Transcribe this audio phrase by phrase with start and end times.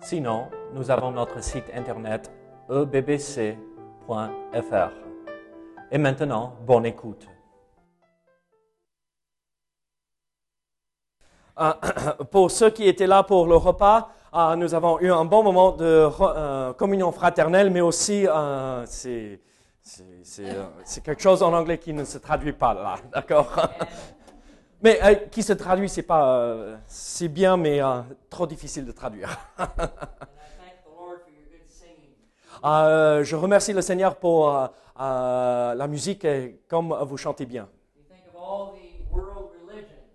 [0.00, 2.30] Sinon, nous avons notre site internet
[2.70, 3.56] ebbc.fr.
[5.90, 7.26] Et maintenant, bonne écoute.
[11.58, 11.72] Euh,
[12.30, 15.72] pour ceux qui étaient là pour le repas, euh, nous avons eu un bon moment
[15.72, 19.36] de euh, communion fraternelle, mais aussi euh, euh,
[20.84, 23.50] c'est quelque chose en anglais qui ne se traduit pas là, d'accord?
[24.80, 28.00] Mais euh, qui se traduit, c'est pas euh, c'est bien, mais euh,
[28.30, 29.28] trop difficile de traduire.
[29.58, 32.14] And I thank the Lord for your good singing.
[32.64, 37.68] Euh, je remercie le Seigneur pour la musique et comme vous chantez bien.
[37.96, 40.06] You think of all the world religions,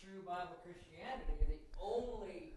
[0.00, 2.54] true Bible Christianity, the only,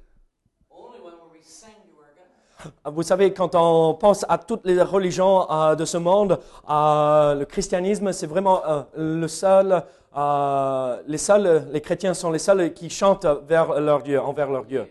[0.71, 2.93] only one where we sing to our God.
[2.95, 8.27] Vous savez, quand on pense à toutes les religions de ce monde, le christianisme, c'est
[8.27, 8.61] vraiment
[8.95, 9.83] le seul,
[10.19, 14.65] euh, les seuls, les chrétiens sont les seuls qui chantent vers leur Dieu, envers leur
[14.65, 14.85] Dieu.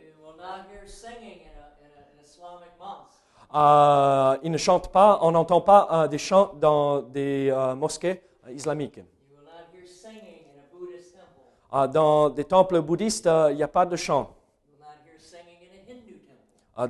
[3.54, 9.00] Euh, ils ne chantent pas, on n'entend pas euh, des chants dans des mosquées islamiques.
[11.92, 14.34] Dans des temples bouddhistes, il n'y a pas de chant.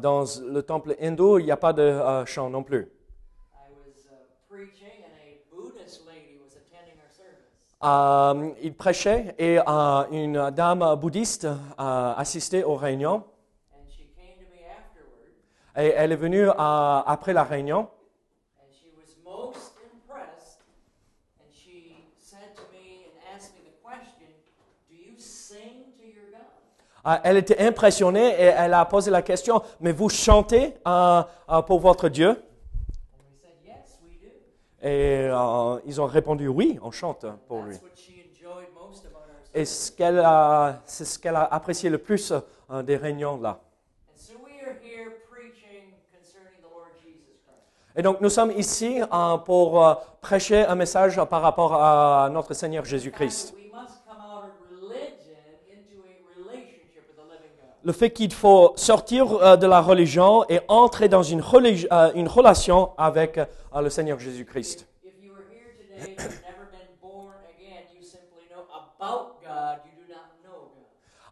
[0.00, 2.88] Dans le temple hindou, il n'y a pas de chant non plus.
[7.84, 13.22] Euh, il prêchait et euh, une dame bouddhiste euh, assistait aux réunions.
[15.76, 17.88] Et elle est venue après la réunion
[18.58, 20.58] and she was most impressed.
[21.38, 24.26] And she said to me and asked me the question
[24.90, 27.20] Do you sing to your God?
[27.22, 32.30] Elle était impressionnée et elle a posé la question, mais vous chantez pour votre Dieu
[32.30, 32.34] And
[33.30, 34.34] we said, Yes, we do.
[34.80, 37.76] Et euh, ils ont répondu, oui, on chante pour lui.
[39.54, 42.32] Et ce qu'elle a- c'est ce qu'elle a apprécié le plus
[42.70, 43.58] euh, des réunions là.
[47.96, 52.54] Et donc nous sommes ici euh, pour euh, prêcher un message par rapport à notre
[52.54, 53.54] Seigneur Jésus-Christ.
[53.54, 55.34] We must come out of religion
[55.74, 57.67] into a relationship with the living God.
[57.84, 62.26] Le fait qu'il faut sortir euh, de la religion et entrer dans une, euh, une
[62.26, 63.46] relation avec euh,
[63.80, 64.88] le Seigneur Jésus-Christ.
[65.04, 69.40] If you are here today and you've never been born again, you simply know about
[69.42, 70.72] God, you do not know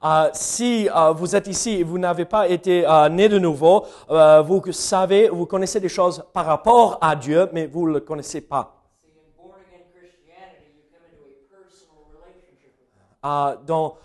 [0.00, 0.34] God.
[0.34, 5.46] Si vous êtes ici et vous n'avez pas été né de nouveau, vous savez, vous
[5.46, 8.72] connaissez des choses par rapport à Dieu, mais vous ne le connaissez pas.
[13.66, 13.96] Dans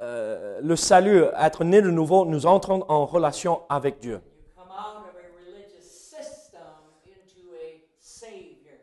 [0.00, 4.20] euh, le salut, être né de nouveau, nous entrons en relation avec Dieu.
[4.20, 6.60] You come out of a religious system
[7.06, 8.74] into a Savior.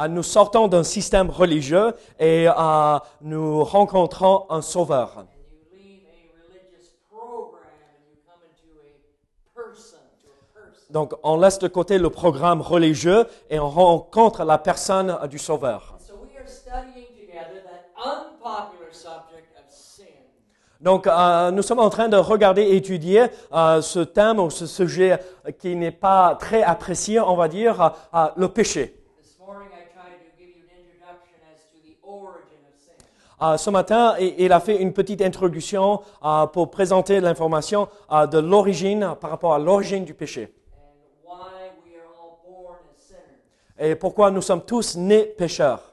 [0.00, 5.18] Euh, nous sortons d'un système religieux et euh, nous rencontrons un sauveur.
[5.18, 10.92] And you leave a religious program and you come into a person, to a person.
[10.92, 15.38] Donc, on laisse de côté le programme religieux et on rencontre la personne euh, du
[15.38, 15.96] sauveur.
[16.06, 20.06] So we are studying together that unpopular subject of sin.
[20.80, 24.66] Donc, euh, nous sommes en train de regarder et étudier euh, ce thème ou ce
[24.66, 25.18] sujet
[25.58, 28.96] qui n'est pas très apprécié, on va dire, euh, le péché.
[33.56, 36.02] Ce matin, il a fait une petite introduction
[36.52, 42.12] pour présenter l'information de l'origine par rapport à l'origine du péché and why we are
[42.20, 43.92] all born as sinners.
[43.92, 45.89] et pourquoi nous sommes tous nés pécheurs.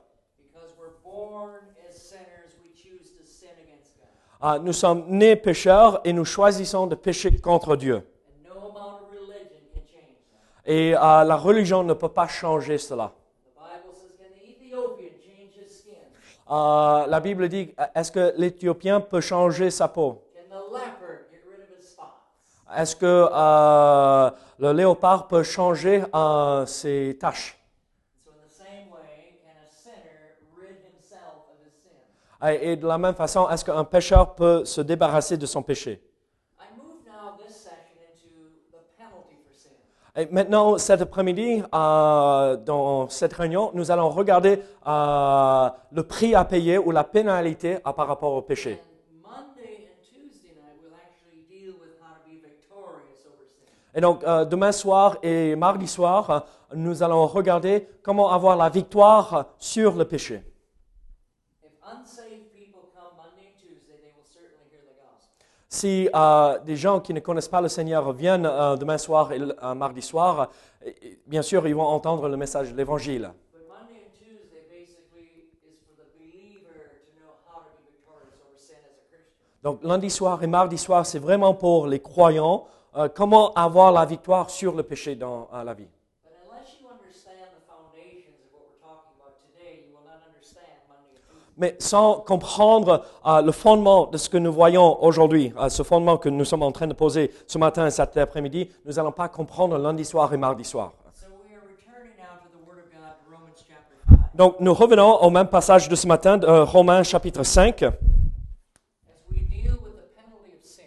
[4.48, 8.08] Euh, nous sommes nés pécheurs et nous choisissons de pécher contre Dieu.
[10.66, 13.12] Et euh, la religion ne peut pas changer cela.
[16.50, 20.24] Euh, la Bible dit, est-ce que l'Éthiopien peut changer sa peau?
[22.76, 23.30] Est-ce que
[24.60, 26.04] le léopard peut changer
[26.68, 27.58] ses taches
[28.24, 31.96] So, in the same way, can a sinner rid himself of his sin?
[32.46, 36.02] Et de la même façon, est-ce qu'un pécheur peut se débarrasser de son péché?
[40.20, 46.44] Et maintenant, cet après-midi, euh, dans cette réunion, nous allons regarder euh, le prix à
[46.44, 48.80] payer ou la pénalité euh, par rapport au péché.
[53.94, 56.46] Et donc, euh, demain soir et mardi soir,
[56.76, 60.44] nous allons regarder comment avoir la victoire sur le péché.
[65.78, 69.40] Si euh, des gens qui ne connaissent pas le Seigneur viennent euh, demain soir et
[69.40, 70.50] euh, mardi soir,
[71.28, 73.32] bien sûr, ils vont entendre le message de l'Évangile.
[79.62, 82.66] Donc, lundi soir et mardi soir, c'est vraiment pour les croyants,
[83.14, 85.90] comment avoir la victoire sur le péché dans la vie.
[91.60, 96.18] Mais sans comprendre euh, le fondement de ce que nous voyons aujourd'hui, euh, ce fondement
[96.18, 99.28] que nous sommes en train de poser ce matin et cet après-midi, nous n'allons pas
[99.28, 100.92] comprendre lundi soir et mardi soir.
[101.14, 104.36] So we are returning now to the Word of God, Romans chapter 5.
[104.36, 107.82] Donc, nous revenons au même passage de ce matin, de, euh, Romains chapitre 5.
[107.82, 107.92] As
[109.32, 110.84] we deal with the penalty of sin,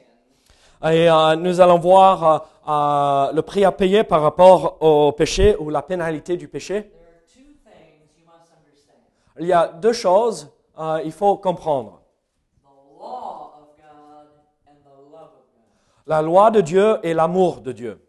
[0.88, 2.38] Et euh, nous allons voir euh,
[2.68, 6.92] euh, le prix à payer par rapport au péché ou la pénalité du péché.
[9.40, 10.48] Il y a deux choses
[10.80, 12.00] euh, il faut comprendre.
[16.06, 18.00] La loi de Dieu et l'amour de Dieu.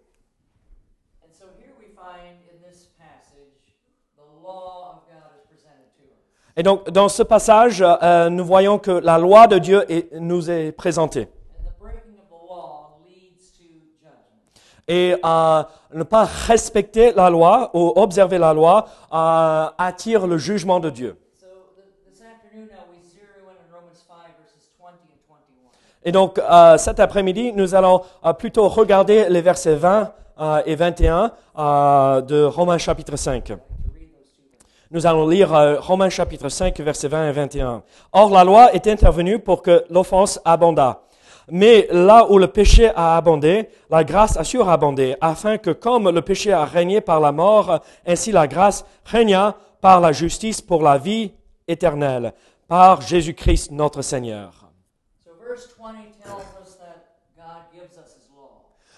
[6.57, 10.49] Et donc, dans ce passage, euh, nous voyons que la loi de Dieu est- nous
[10.51, 11.29] est présentée.
[14.87, 15.63] Et euh,
[15.93, 21.15] ne pas respecter la loi ou observer la loi euh, attire le jugement de Dieu.
[21.39, 21.45] So
[21.75, 25.71] th- this afternoon now we zero in on Romans 5 verses 20 and 21.
[26.03, 30.11] Et donc, euh, cet après-midi, nous allons euh, plutôt regarder les versets 20
[30.41, 33.43] euh, et 21 euh, de Romains chapitre 5.
[33.43, 33.53] To
[33.93, 34.65] read those two verses.
[34.89, 37.83] Nous allons lire euh, Romains chapitre 5, versets 20 et 21.
[38.13, 41.03] Or, la loi est intervenue pour que l'offense abondât.
[41.51, 46.21] Mais là où le péché a abondé, la grâce a surabondé, afin que comme le
[46.21, 50.97] péché a régné par la mort, ainsi la grâce régna par la justice pour la
[50.97, 51.33] vie
[51.67, 52.33] éternelle,
[52.67, 54.60] par Jésus-Christ notre Seigneur.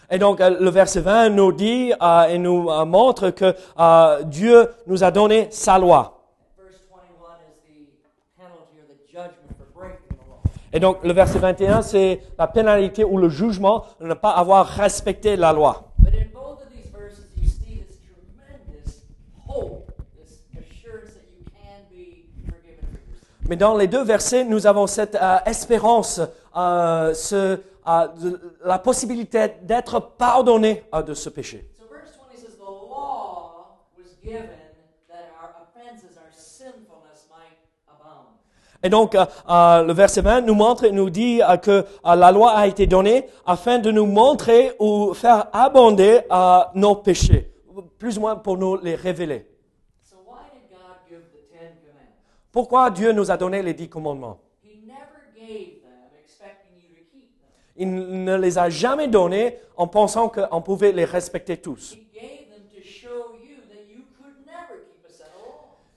[0.09, 4.23] Et donc, euh, le verset 20 nous dit euh, et nous euh, montre que euh,
[4.23, 6.19] Dieu nous a donné sa loi.
[6.55, 10.38] Verse 21 is the penalty or the judgment for breaking the law.
[10.71, 14.67] Et donc, le verset 21, c'est la pénalité ou le jugement de ne pas avoir
[14.67, 15.94] respecté la loi.
[15.97, 19.01] But in both of these verses, you see this tremendous
[19.47, 23.32] hope, this assurance that you can be forgiven for your sin.
[23.50, 26.22] Mais dans les deux versets, nous avons cette euh, espérance,
[26.56, 27.36] euh, ce,
[27.88, 31.69] euh, de- la possibilité d'être pardonné de ce péché.
[31.78, 34.48] So verse 20 says, The law was given
[35.10, 37.57] that our offenses, our sinfulness might
[37.90, 38.28] abound.
[38.81, 42.88] Et donc, le verset 20 nous montre et nous dit que la loi a été
[42.88, 46.22] donnée afin de nous montrer ou faire abonder
[46.75, 47.51] nos péchés,
[48.00, 49.48] plus ou moins pour nous les révéler.
[50.10, 52.42] So why did God give the Ten Commandments?
[52.53, 54.39] Pourquoi Dieu nous a donné les dix commandements?
[57.75, 61.97] Il ne les a jamais donnés en pensant qu'on pouvait les respecter tous.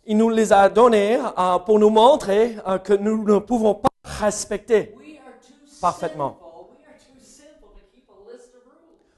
[0.07, 3.91] Il nous les a donnés euh, pour nous montrer euh, que nous ne pouvons pas
[4.03, 4.95] respecter.
[5.83, 6.39] Parfaitement.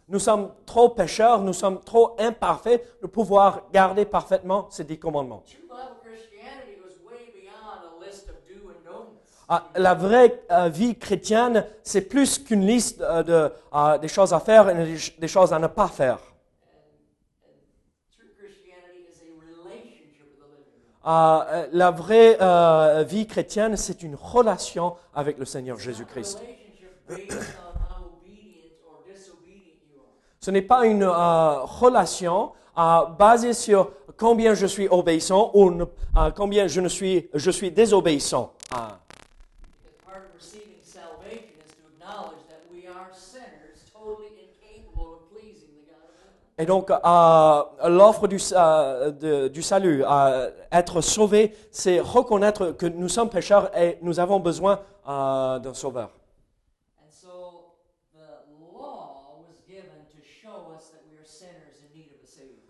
[0.08, 5.44] Nous sommes trop pécheurs, nous sommes trop imparfaits de pouvoir garder parfaitement ces dix commandements.
[9.74, 14.40] La vraie euh, vie chrétienne, c'est plus qu'une liste euh, de, euh, des choses à
[14.40, 16.18] faire et des, choses à ne pas faire.
[21.10, 22.36] Ah, la vraie
[23.04, 26.38] vie chrétienne, c'est une relation avec le Seigneur Jésus-Christ.
[30.40, 32.52] Ce n'est pas une euh, relation
[33.18, 35.84] basée sur combien je suis obéissant ou
[36.36, 38.52] combien je, suis, je suis désobéissant.
[38.70, 38.98] Ah.
[39.82, 43.07] Because part of receiving salvation is to acknowledge that we are sinners, totally incapable of
[43.07, 43.07] pleasing the God of heaven.
[46.60, 52.86] Et donc, euh, l'offre du, euh, de- du salut, euh, être sauvé, c'est reconnaître que
[52.86, 56.10] nous sommes pécheurs et nous avons besoin euh, d'un sauveur.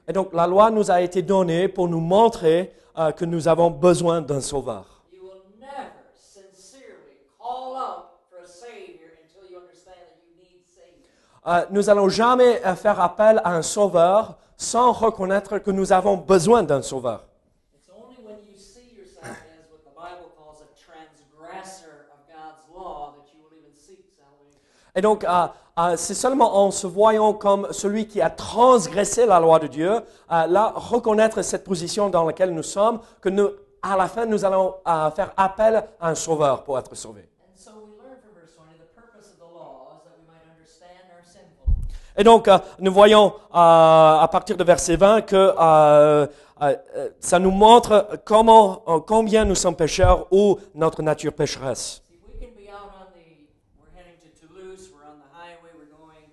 [0.06, 3.70] Et donc, la loi nous a été donnée pour nous montrer euh, que nous avons
[3.70, 5.02] besoin d'un sauveur.
[5.12, 10.64] You will never sincerely call out for a Savior until you understand that you need
[10.74, 11.12] Savior.
[11.48, 16.16] Euh, nous n'allons jamais euh, faire appel à un sauveur sans reconnaître que nous avons
[16.16, 17.24] besoin d'un sauveur.
[24.94, 25.46] Et donc, euh,
[25.78, 30.00] euh, c'est seulement en se voyant comme celui qui a transgressé la loi de Dieu,
[30.28, 33.48] là, reconnaître cette position dans laquelle nous sommes, que nous,
[33.80, 34.74] à la fin, nous allons
[35.14, 37.28] faire appel à un sauveur pour être sauvés.
[37.46, 40.26] And so we learn from verse 20 the purpose of the law is that we
[40.26, 41.86] might understand our sinfulness.
[42.18, 46.26] Et donc, euh, nous voyons euh, à partir de verset 20 que euh,
[47.20, 52.02] ça nous montre comment, combien nous sommes pécheurs ou notre nature pécheresse.
[52.10, 53.22] See, we can be out on the,
[53.78, 56.26] we're heading to Toulouse, we're on the highway, we're going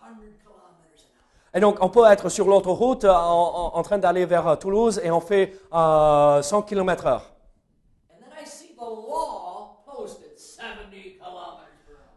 [0.00, 1.54] 100 kilometers an hour.
[1.54, 4.58] Et donc, on peut être sur l'autre route euh, en, en- en train d'aller vers
[4.58, 7.24] Toulouse et on fait euh, 100 km heure.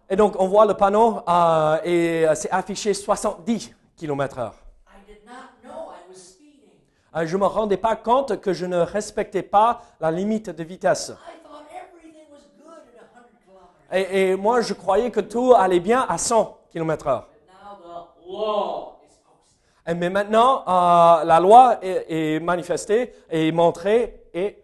[0.09, 4.55] Et donc, on voit le panneau euh, et euh, c'est affiché 70 km heure.
[4.87, 6.71] I did not know I was speeding.
[7.15, 10.63] Euh, je ne me rendais pas compte que je ne respectais pas la limite de
[10.63, 11.09] vitesse.
[11.09, 14.11] I thought everything was good at 100 kilometers.
[14.11, 17.27] Et, et moi, je croyais que tout allait bien à 100 km heure.
[17.27, 19.59] But now the law is posted.
[19.87, 24.57] Et Mais maintenant, euh, la loi est, est manifestée et montrée et,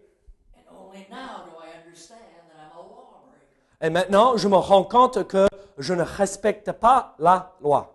[0.56, 3.36] And only now do I understand that I'm a lawbreaker.
[3.80, 5.46] Et maintenant, je me rends compte que
[5.78, 7.92] je ne respecte pas la loi.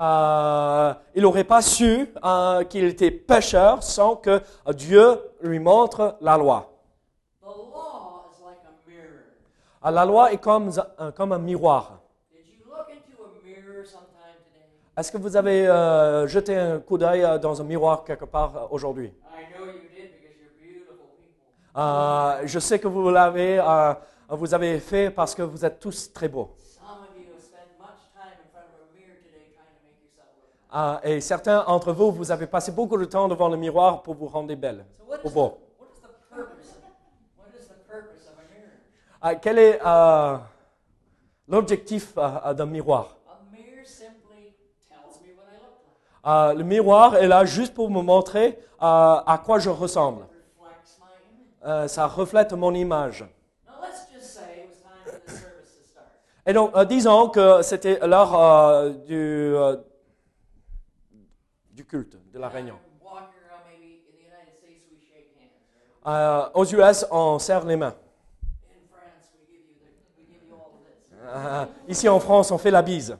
[0.00, 6.36] Euh, il n'aurait pas su euh, qu'il était pécheur sans que Dieu lui montre la
[6.36, 6.72] loi.
[7.42, 9.20] The law is like a mirror.
[9.84, 12.00] Euh, La loi est comme, un- comme un miroir.
[14.96, 19.12] Est-ce que vous avez euh, jeté un coup d'œil dans un miroir quelque part aujourd'hui?
[21.76, 23.94] Euh, Je sais que vous l'avez euh,
[24.28, 26.50] vous avez fait parce que vous êtes tous très beaux.
[30.76, 34.14] Euh, et certains d'entre vous, vous avez passé beaucoup de temps devant le miroir pour
[34.14, 34.84] vous rendre belle.
[34.98, 35.58] So what Ou beau.
[35.78, 36.82] what is the purpose of
[37.38, 39.40] what is the purpose of a mirror?
[39.40, 39.78] Quel est
[41.46, 43.16] l'objectif d'un miroir?
[46.24, 50.22] Le miroir est là juste pour me montrer à quoi je ressemble.
[50.22, 50.28] It
[50.58, 51.53] reflects my image.
[51.64, 53.24] Euh, ça reflète mon image.
[56.46, 59.54] Et donc, euh, disons que c'était l'heure euh, du,
[61.70, 62.78] du culte, de la réunion.
[66.06, 67.94] Euh, aux US, on serre les mains.
[71.88, 73.16] Ici en France, on fait la bise.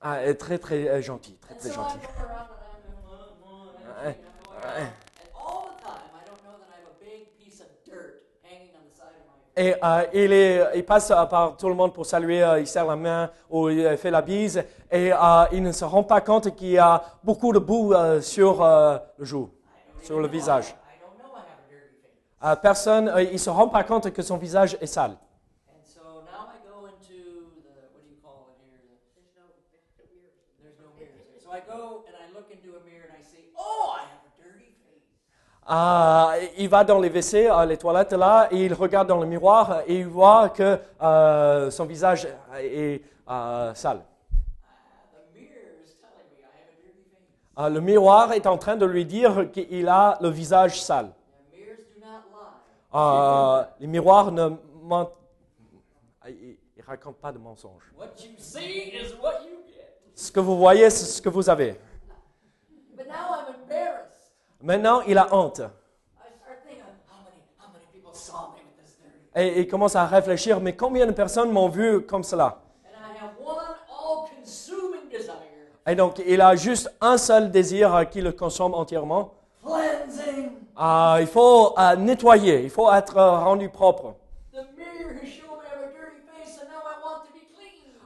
[0.00, 1.96] Ah, et très très gentil, très très gentil.
[2.00, 4.18] go around and I'm going, and I'm Right.
[4.18, 4.82] going around.
[4.82, 8.26] And all the time I don't know that I have a big piece of dirt
[8.42, 9.41] hanging on the side of my face.
[9.54, 12.96] Et euh, il, passe euh, par tout le monde pour saluer, euh, il serre la
[12.96, 15.12] main ou il fait la bise et
[15.52, 19.50] il ne se rend pas compte qu'il y a beaucoup de boue sur le jour,
[20.02, 20.74] sur le visage.
[22.62, 25.16] Personne, il ne se rend pas compte que son visage est sale.
[25.68, 28.82] And so now I go into the what do you call it here?
[28.82, 30.58] The, there's no mirrors.
[30.58, 31.38] There's no mirrors here.
[31.38, 34.26] So I go and I look into a mirror and I see, oh, I have
[34.26, 35.06] a dirty face.
[35.70, 39.26] Euh, il va dans les WC, euh, les toilettes là, et il regarde dans le
[39.26, 42.26] miroir et il voit que euh, son visage
[42.58, 43.00] est
[43.30, 44.00] euh, sale.
[44.04, 45.54] Ah, the mirror
[45.84, 47.64] is telling me I have a dirty face.
[47.64, 51.10] Euh, le miroir est en train de lui dire qu'il a le visage sale.
[52.94, 54.50] Euh, les miroirs ne
[54.82, 55.18] mentent.
[56.20, 57.84] Ah, Ils ne racontent pas de mensonges.
[57.96, 59.94] What you see is what you get.
[60.14, 61.78] Ce que vous voyez, c'est ce que vous avez.
[62.96, 63.41] But now.
[64.62, 65.60] Maintenant, il a honte.
[69.34, 72.58] Et il commence à réfléchir, mais combien de personnes m'ont vu comme cela?
[75.86, 79.34] Et donc, il a juste un seul désir qui le consomme entièrement.
[80.76, 84.14] Ah, il faut euh, nettoyer, il faut être euh, rendu propre.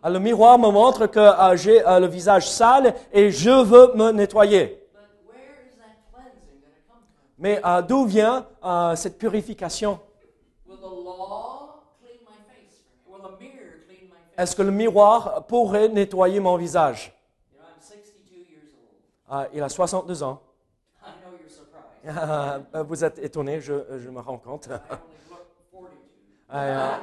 [0.03, 4.11] Ah, Le miroir me montre que euh, j'ai le visage sale et je veux me
[4.13, 4.83] nettoyer.
[4.93, 7.25] But where is that cleansing going to come from?
[7.38, 10.00] Mais euh, d'où vient euh, cette purification?
[14.38, 17.12] Est-ce que le miroir pourrait nettoyer mon visage?
[17.52, 19.28] You know, I'm 62 years old.
[19.28, 20.40] Ah, Il a 62 ans.
[22.09, 24.69] Ah, Vous êtes étonné, je, je me rends compte.
[24.69, 24.78] I only
[25.33, 26.52] look 42.
[26.52, 26.97] Euh,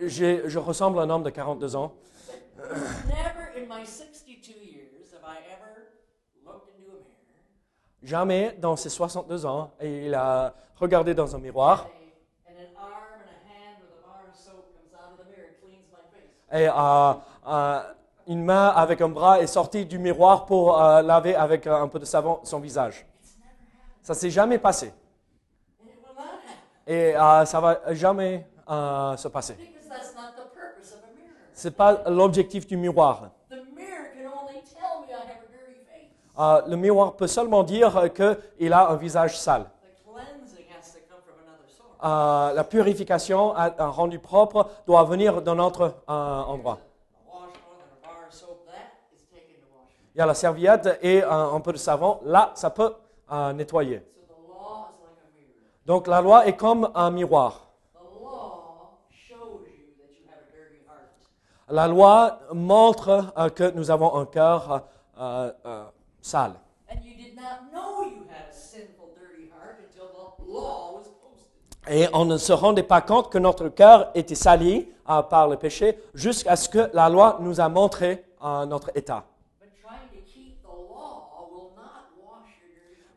[0.08, 1.92] j'ai- je ressemble à un homme de 42 ans.
[2.58, 5.86] Never in my 62 years have I ever
[6.44, 7.44] looked into a mirror
[8.06, 11.88] Jamais dans ses 62 ans, il a regardé dans un miroir
[16.52, 17.12] et euh,
[17.48, 17.80] euh,
[18.28, 21.98] une main avec un bras est sortie du miroir pour euh, laver avec un peu
[21.98, 23.04] de savon son visage.
[24.02, 24.92] Ça s'est jamais passé.
[26.86, 29.54] Et ça va jamais se passer.
[29.54, 31.34] Because that's not the purpose of a mirror.
[31.52, 33.30] C'est pas l'objectif du miroir.
[33.50, 36.12] The mirror can only tell me I have a dirty face.
[36.38, 39.66] Euh, le miroir peut seulement dire euh, qu'il a un visage sale.
[42.04, 46.78] Euh, la purification, un un rendu propre, doit venir d'un autre euh, endroit.
[50.14, 52.20] Il y a la serviette et un, un peu de savon.
[52.24, 52.94] Là, ça peut
[53.32, 54.02] euh, nettoyer.
[55.86, 57.66] Donc la loi est comme un miroir.
[61.68, 64.84] La loi montre euh, que nous avons un cœur
[65.18, 65.84] euh, euh,
[66.26, 66.54] sale.
[71.88, 75.56] Et on ne se rendait pas compte que notre cœur était sali euh, par le
[75.56, 79.24] péché jusqu'à ce que la loi nous a montré euh, notre état.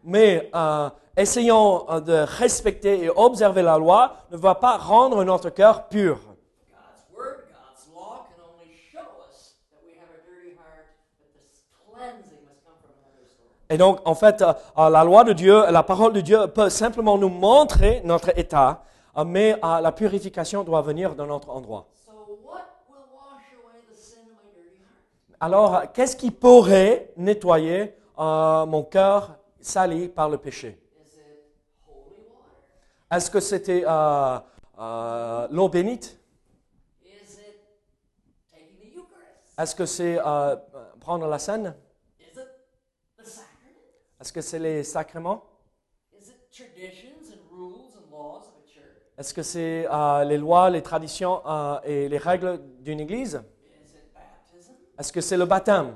[0.04, 5.88] Mais euh, essayons de respecter et observer la loi ne va pas rendre notre cœur
[5.89, 6.18] pur.
[6.72, 10.88] God's word, God's law can only show us that we have a dirty heart,
[11.20, 11.62] but this
[11.92, 13.58] cleansing must come from another source.
[13.69, 16.69] Et donc, en fait, euh, euh, la loi de Dieu, la parole de Dieu peut
[16.69, 18.83] simplement nous montrer notre état,
[19.17, 21.88] euh, mais la purification doit venir d'un autre endroit.
[25.41, 30.77] Alors, qu'est-ce qui pourrait nettoyer euh, mon cœur sali par le péché?
[33.09, 34.38] Est-ce que c'était euh,
[34.79, 36.19] euh, l'eau bénite?
[39.57, 40.17] Est-ce que c'est
[40.99, 41.75] prendre la scène
[42.19, 42.47] Is it
[43.17, 43.49] the sacrament?
[44.19, 45.45] Est-ce que c'est les sacrements?
[49.17, 53.41] Est-ce que c'est euh, les lois, les traditions euh, et les règles d'une église?
[54.97, 55.95] Est-ce que c'est le baptême?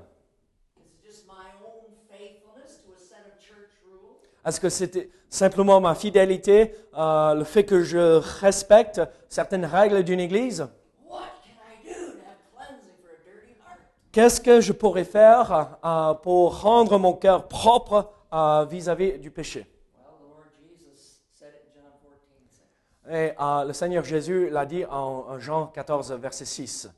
[4.45, 10.19] Est-ce que c'était simplement ma fidélité, euh, le fait que je respecte certaines règles d'une
[10.19, 10.67] église
[11.09, 13.79] What can I do to have cleansing for a dirty heart?
[14.13, 19.65] Qu'est-ce que je pourrais faire euh, pour rendre mon cœur propre euh, vis-à-vis du péché?
[19.97, 23.11] Well, the Lord Jesus said it in John 14 6.
[23.11, 26.89] Et euh, le Seigneur Jésus l'a dit en, en Jean 14, verset 6.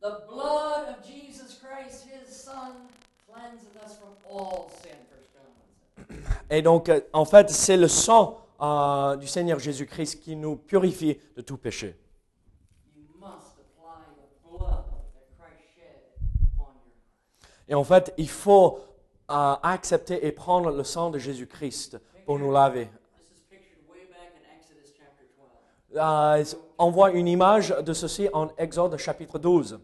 [0.00, 2.74] The blood of Jesus Christ, his Son,
[3.28, 4.96] cleanses us from all sin.
[5.10, 6.56] First John 1 says.
[6.58, 11.42] Et donc, en fait, c'est le sang euh, du Seigneur Jésus-Christ qui nous purifie de
[11.42, 11.96] tout péché.
[12.96, 16.00] You must apply the blood that Christ shed
[16.54, 17.53] upon your heart.
[17.68, 18.78] Et en fait, il faut
[19.30, 22.90] euh, accepter et prendre le sang de Jésus-Christ pour nous laver.
[23.16, 25.24] This is pictured way back in Exodus chapter
[25.92, 26.54] 12.
[26.54, 29.72] Euh, on voit une image de ceci en Exode chapitre 12.
[29.72, 29.80] And as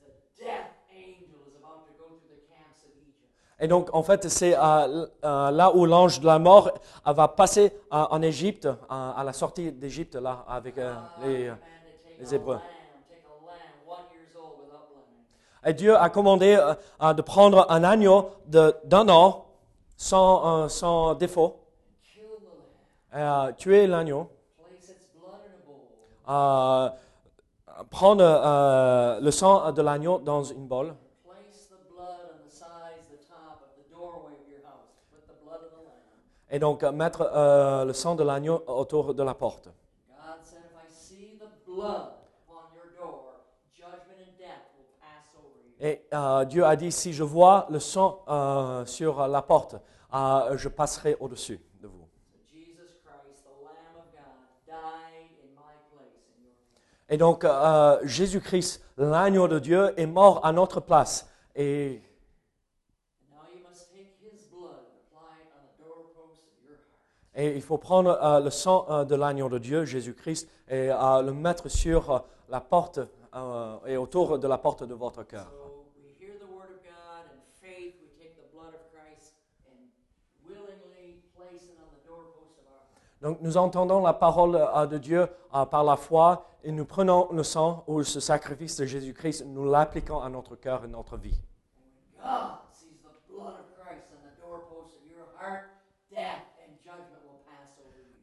[0.00, 3.60] the death angel is about to go through the camps of Egypt.
[3.60, 6.72] Et donc, en fait, c'est euh, là où l'ange de la mort
[7.06, 10.74] va passer en Égypte, à la sortie d'Égypte, là, avec
[11.24, 11.52] les...
[12.18, 12.58] les Hébreux.
[15.66, 16.58] Et Dieu a commandé
[17.00, 19.46] euh, de prendre un agneau d'un an
[19.96, 21.56] sans, euh, sans défaut,
[23.14, 24.28] euh, tuer l'agneau,
[27.90, 30.94] prendre le sang de l'agneau dans une bolle,
[36.50, 37.30] et donc mettre
[37.86, 39.68] le sang de l'agneau autour de la porte.
[45.84, 49.76] Et euh, Dieu a dit, si je vois le sang euh, sur la porte,
[50.14, 52.08] euh, je passerai au-dessus de vous.
[57.10, 57.46] Et donc
[58.04, 61.28] Jésus-Christ, l'agneau de Dieu, est mort à notre place.
[61.54, 62.00] Et
[67.36, 71.32] il faut prendre euh, le sang euh, de l'agneau de Dieu, Jésus-Christ, et euh, le
[71.32, 73.00] mettre sur la porte
[73.86, 75.50] et autour de la porte de votre cœur.
[75.50, 79.34] So we hear the word of God and faith, we take the blood of Christ
[79.66, 79.90] and
[80.46, 83.13] willingly place it on the doorpost of our heart.
[83.24, 87.28] Donc nous entendons la parole euh, de Dieu euh, par la foi et nous prenons
[87.32, 91.40] le sang ou ce sacrifice de Jésus-Christ, nous l'appliquons à notre cœur et notre vie.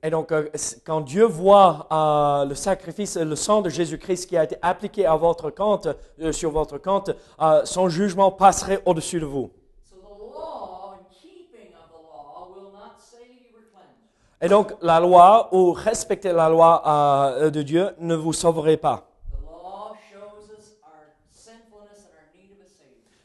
[0.04, 0.50] Et donc euh,
[0.84, 5.16] quand Dieu voit euh, le sacrifice, le sang de Jésus-Christ qui a été appliqué à
[5.16, 5.88] votre compte,
[6.20, 9.52] euh, sur votre compte, euh, son jugement passerait au-dessus de vous.
[9.84, 14.02] So the law and keeping of the law will not say you were cleansed.
[14.42, 19.08] Et donc, la loi ou respecter la loi euh, de Dieu ne vous sauverait pas.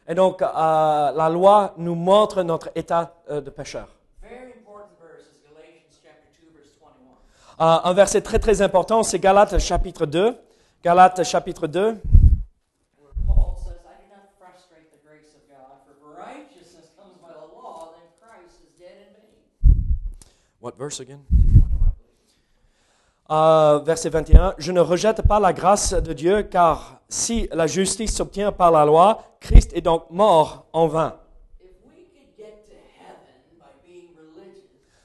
[0.08, 3.88] Et donc, euh, la loi nous montre notre état euh, de pécheur.
[4.22, 6.78] Very important verse is Galatians chapter 2, verse
[7.58, 7.80] 21.
[7.84, 10.36] Un verset très très important, c'est Galates chapitre 2.
[10.84, 11.96] Galates chapitre 2.
[13.00, 17.18] where Paul says, I do not frustrate the grace of God, for if righteousness comes
[17.18, 19.34] by the law, then Christ is dead in vain.
[23.30, 24.54] Euh, verset 21.
[24.58, 28.84] Je ne rejette pas la grâce de Dieu, car si la justice s'obtient par la
[28.84, 31.16] loi, Christ est donc mort en vain.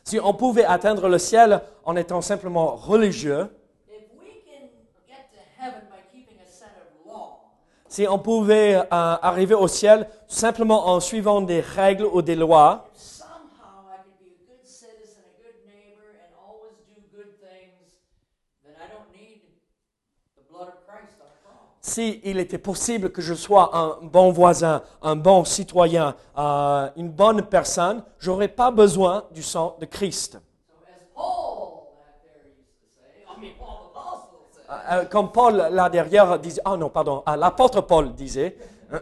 [0.04, 3.48] Si on pouvait atteindre le ciel en étant simplement religieux,
[7.88, 12.90] si on pouvait euh, arriver au ciel simplement en suivant des règles ou des lois,
[12.94, 17.36] if somehow I could be a good citizen, a good neighbor, and always do good
[17.40, 18.00] things,
[18.64, 19.42] then I don't need
[20.36, 21.28] the blood of Christ on
[21.92, 21.96] cross.
[21.96, 27.44] si était possible que je sois un bon voisin, un bon citoyen, euh, une bonne
[27.44, 30.40] personne, j'aurais pas besoin du sang de Christ.
[30.84, 31.08] Said,
[34.90, 38.56] Euh, comme Paul là derrière disait, ah non, pardon, euh, l'apôtre Paul disait,
[38.90, 39.00] Paul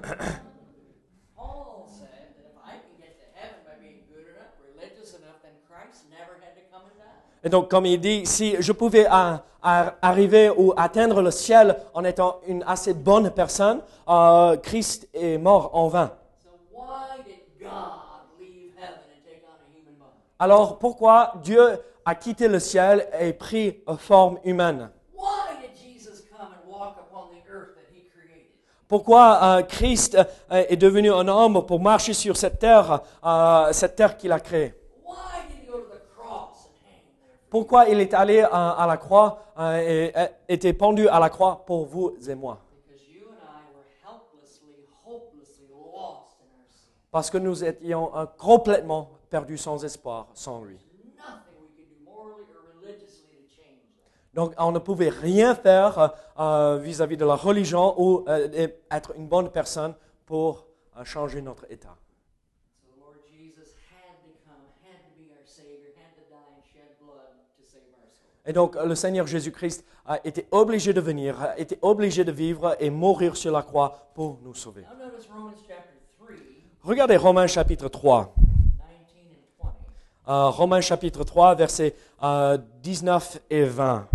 [1.88, 5.54] said that if I can get to heaven by being good enough, religious enough, then
[5.70, 7.44] Christ never had to come and die.
[7.44, 12.04] et donc comme il dit, si je pouvais euh, arriver ou atteindre le ciel en
[12.04, 16.12] étant une assez bonne personne, euh, Christ est mort en vain.
[20.42, 21.62] Alors pourquoi Dieu
[22.06, 24.90] a quitté le ciel et pris forme humaine?
[28.88, 33.02] Pourquoi euh, Christ euh, est devenu un homme pour marcher sur cette terre,
[33.72, 34.74] cette terre qu'il a créée?
[37.50, 41.66] Pourquoi il est allé à la croix euh, et euh, était pendu à la croix
[41.66, 42.60] pour vous et moi?
[47.12, 50.78] Parce que nous étions euh, complètement perdus sans espoir, sans lui.
[54.32, 59.28] Donc on ne pouvait rien faire euh, vis-à-vis de la religion ou euh, être une
[59.28, 59.96] bonne personne
[60.28, 61.98] pour euh, changer notre état.
[62.80, 66.46] So the Lord Jesus had to come, had to be our Savior, had to die
[66.56, 68.30] and shed blood to save our soul.
[68.50, 72.76] Et donc le Seigneur Jésus-Christ a été obligé de venir, a été obligé de vivre
[72.80, 74.82] et mourir sur la croix pour nous sauver.
[74.82, 76.28] Now notice Romans chapter 3,
[76.82, 78.34] Regardez Romains chapitre 3.
[78.34, 78.50] 19
[79.62, 79.74] and
[80.28, 80.34] 20.
[80.34, 84.08] Euh, Romains chapitre 3, versets euh, 19 et 20.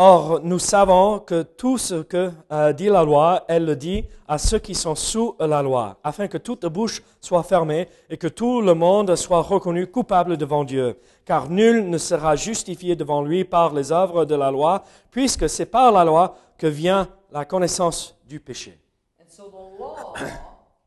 [0.00, 4.38] Or, nous savons que tout ce que euh, dit la loi, elle le dit à
[4.38, 8.60] ceux qui sont sous la loi, afin que toute bouche soit fermée et que tout
[8.60, 11.00] le monde soit reconnu coupable devant Dieu.
[11.24, 15.66] Car nul ne sera justifié devant lui par les œuvres de la loi, puisque c'est
[15.66, 18.78] par la loi que vient la connaissance du péché.
[19.20, 20.14] And so the law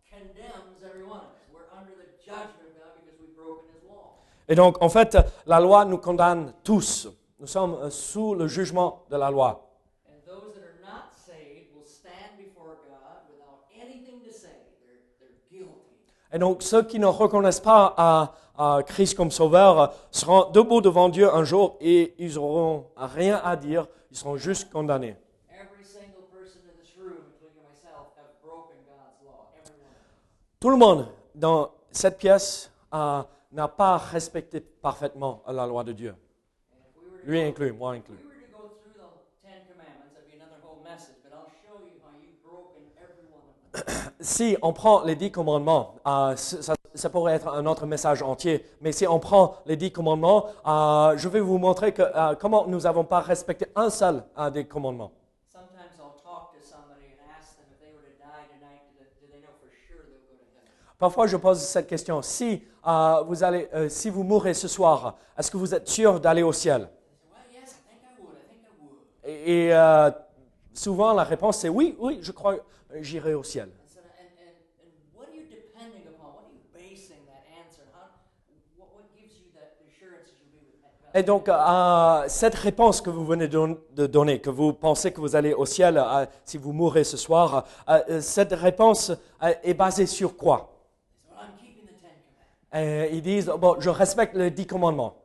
[0.09, 1.51] condemns every one of us.
[1.53, 4.13] We're under the judgment of God because we've broken his law.
[4.47, 7.09] Et donc, en fait, la loi nous condamne tous.
[7.41, 9.67] Nous sommes euh, sous le jugement de la loi.
[16.33, 20.81] Et donc, ceux qui ne reconnaissent pas à, à Christ comme sauveur euh, seront debout
[20.81, 23.87] devant Dieu un jour et ils n'auront rien à dire.
[24.11, 25.15] Ils seront juste condamnés.
[30.59, 36.15] Tout le monde dans cette pièce euh, n'a pas respecté parfaitement la loi de Dieu.
[36.71, 38.17] And if we were to Lui inclus, moi inclus.
[44.19, 48.91] Si on prend les dix commandements, euh, ça, pourrait être un autre message entier, mais
[48.91, 52.81] si on prend les dix commandements, euh, je vais vous montrer que, euh, comment nous
[52.81, 55.11] n'avons pas respecté un seul des commandements.
[60.99, 62.21] Parfois, je pose cette question.
[62.21, 62.61] Si,
[63.25, 66.89] vous, allez, si vous mourrez ce soir, est-ce que vous êtes sûr d'aller au ciel
[66.91, 68.37] They say, well, yes, I think I would.
[68.37, 69.10] I think I would.
[69.23, 70.11] Et, et, euh,
[70.73, 73.69] souvent, la réponse c'est oui, oui, je crois, euh, j'irai au ciel.
[81.13, 85.35] Et donc, euh, cette réponse que vous venez de donner, que vous pensez que vous
[85.35, 90.37] allez au ciel euh, si vous mourrez ce soir, euh, cette réponse est basée sur
[90.37, 90.69] quoi?
[92.73, 95.17] Ils disent, bon, je respecte les dix commandements.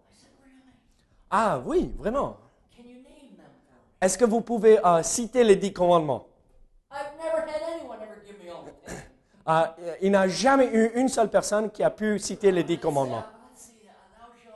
[1.31, 2.37] Ah oui, vraiment.
[2.77, 3.96] Can you name them for me?
[4.07, 6.29] Est-ce que vous pouvez euh, citer les dix commandements?
[6.93, 9.03] I've never had anyone ever give me all the ten.
[9.49, 12.79] Euh, Il n'y a jamais eu une seule personne qui a pu citer les dix
[12.79, 13.25] commandements.
[13.27, 14.47] uh, uh.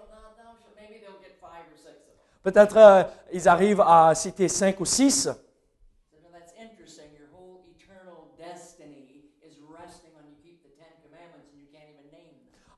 [2.44, 5.28] Peut-être euh, ils arrivent à citer cinq ou six.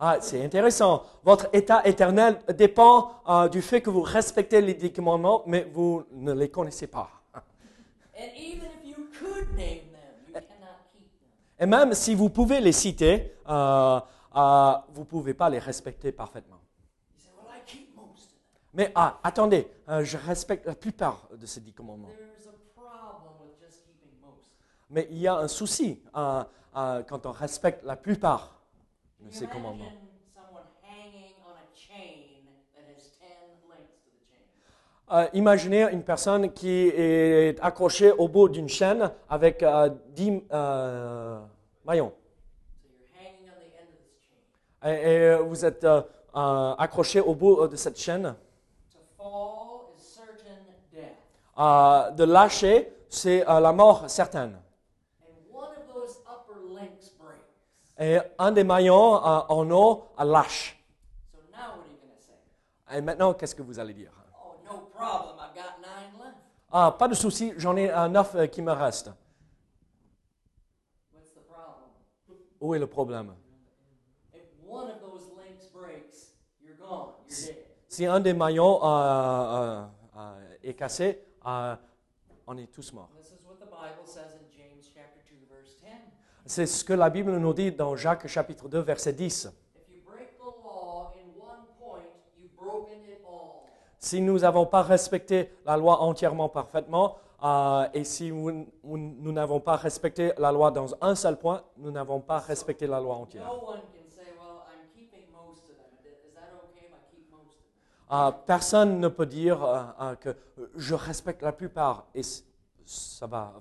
[0.04, 1.04] Ah, c'est intéressant.
[1.22, 6.02] Votre état éternel dépend euh, du fait que vous respectez les dix commandements, mais vous
[6.10, 7.08] ne les connaissez pas.
[11.56, 14.00] Et même si vous pouvez les citer, euh,
[14.34, 16.58] euh, vous ne pouvez pas les respecter parfaitement.
[18.74, 22.10] Mais ah, attendez, je respecte la plupart de ces dix commandements.
[24.90, 28.61] Mais il y a un souci quand on respecte la plupart
[29.24, 29.92] Can ces you commandements.
[29.92, 34.44] imagine someone hanging on a chain that has 10 links to the chain?
[35.12, 41.40] Euh, imaginez une personne qui est accrochée au bout d'une chaîne avec euh, 10 euh,
[41.84, 42.12] maillons.
[42.82, 44.88] So you're hanging on the end of this chain.
[44.88, 46.02] Et, et vous êtes euh,
[46.34, 48.34] euh, accroché au bout euh, de cette chaîne.
[48.92, 50.58] To fall is certain
[50.92, 51.16] death.
[51.58, 54.58] Euh, de lâcher, c'est la mort certaine.
[55.22, 57.44] And one of those upper links breaks.
[58.02, 60.76] Et un des maillons euh, en eau euh, lâche.
[61.32, 62.96] So now what are you going to say?
[62.98, 64.10] Et maintenant, qu'est-ce que vous allez dire?
[64.34, 65.36] Oh, no problem.
[65.38, 66.36] I've got nine left.
[66.72, 69.10] Ah, pas de souci, j'en ai un neuf euh, qui me reste.
[71.14, 71.90] What's the problem?
[72.60, 73.34] Où est le problème?
[74.34, 77.10] If one of those links breaks, you're gone.
[77.28, 77.56] You're dead.
[77.88, 79.84] Si un des maillons euh, euh,
[80.16, 81.76] euh, est cassé, euh,
[82.48, 85.90] on est tous morts is what the Bible says in James chapter 2 verse 10.
[86.54, 89.46] C'est ce que la Bible nous dit dans Jacques chapitre 2 verset 10.
[89.74, 92.02] If you break the law in one point,
[92.36, 93.62] you've broken it all.
[93.98, 99.76] Si nous n'avons pas respecté la loi entièrement parfaitement, euh, et si nous n'avons pas
[99.76, 103.46] respecté la loi dans un seul point, nous n'avons pas respecté la loi entière.
[103.46, 105.96] No one can say, well, I'm keeping most of them.
[106.04, 107.62] Is that okay if I keep most of
[108.10, 108.12] them?
[108.12, 110.36] Euh, personne ne peut dire euh, que
[110.76, 112.20] je respecte la plupart et
[112.84, 113.54] ça va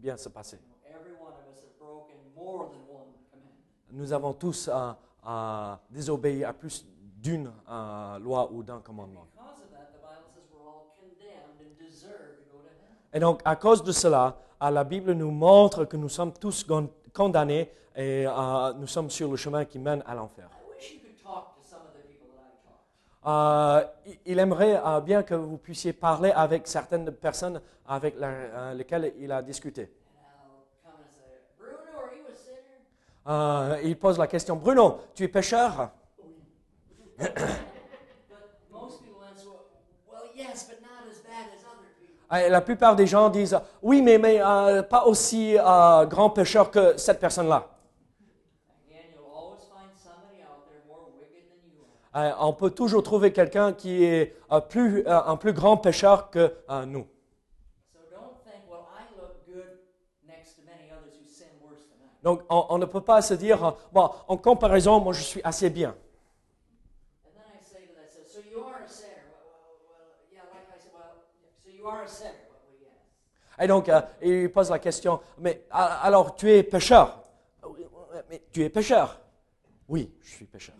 [0.00, 0.58] bien se passer.
[0.84, 2.33] Every one of us have broken more than one commandment.
[3.90, 4.92] Nous avons tous euh,
[5.26, 6.84] euh, désobéi à plus
[7.22, 9.26] d'une euh, loi ou d'un commandement.
[13.12, 16.66] Et donc, à cause de cela, la Bible nous montre que nous sommes tous
[17.12, 20.48] condamnés et euh, nous sommes sur le chemin qui mène à l'enfer.
[23.26, 23.82] Euh,
[24.26, 29.40] il- aimerait bien que vous puissiez parler avec certaines personnes avec la- lesquelles il a
[29.40, 29.82] discuté.
[29.82, 32.84] And I'll come and say, Bruno, are you a sinner?
[33.26, 35.90] Euh, il pose la question, Bruno, tu es pécheur.
[42.32, 46.70] Et La plupart des gens disent, oui, mais, mais euh, pas aussi euh, grand pécheur
[46.70, 47.68] que cette personne-là.
[52.38, 56.54] On peut toujours trouver quelqu'un qui est euh, plus, un plus grand pécheur que
[56.86, 57.06] nous.
[62.24, 65.42] Donc, on, on ne peut pas se dire, euh, bon, en comparaison, moi, je suis
[65.44, 65.94] assez bien.
[73.60, 77.22] Et donc, euh, il pose la question, mais alors, tu es pécheur?
[77.62, 77.86] Oui,
[78.30, 79.20] Mais tu es pécheur?
[79.86, 80.74] Oui, je suis pécheur.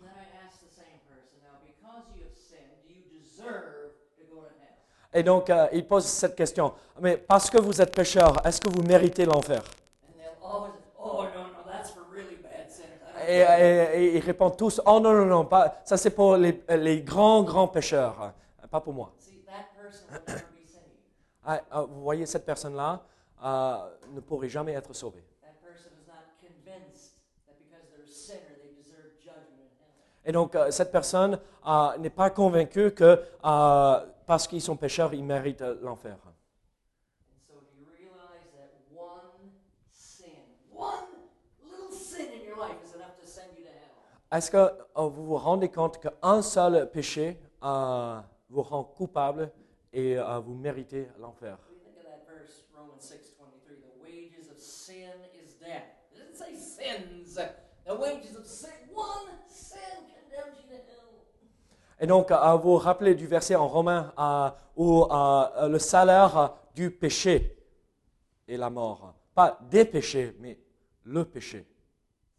[5.13, 8.67] Et donc, euh, il pose cette question, mais parce que vous êtes pécheur, est-ce que
[8.67, 9.61] vous méritez l'enfer?
[13.27, 16.63] Et, et- et ils répondent tous, oh non, non, non, pas, ça c'est pour les,
[16.69, 18.33] les grands, grands pécheurs, hein,
[18.69, 19.11] pas pour moi.
[21.43, 23.01] Ah, ah, vous voyez, cette personne-là
[23.43, 23.77] euh,
[24.13, 25.23] ne pourrait jamais être sauvée.
[30.27, 33.21] Et donc, euh, cette personne euh, n'est pas convaincue que
[34.25, 36.17] parce qu'ils sont pécheurs, ils méritent l'enfer.
[36.25, 39.51] And so do you realize that one
[39.91, 40.41] sin,
[40.73, 41.05] one
[41.61, 44.14] little sin in your life is enough to send you to hell?
[44.31, 49.51] Est-ce que euh, vous vous rendez compte qu'un seul péché euh, vous rend coupable
[49.93, 51.57] et euh, vous méritez l'enfer?
[51.57, 53.75] What do you think of that verse, Romans 6.23?
[53.81, 55.83] The wages of sin is death.
[56.11, 57.39] It doesn't say sins.
[57.85, 59.77] The wages of sin, one sin
[60.13, 61.25] condemns you to hell.
[61.99, 67.55] Et donc, vous vous rappelez du verset en Romain euh, où le salaire du péché
[68.47, 69.13] est la mort.
[69.33, 70.59] Pas des péchés, mais
[71.03, 71.65] le péché.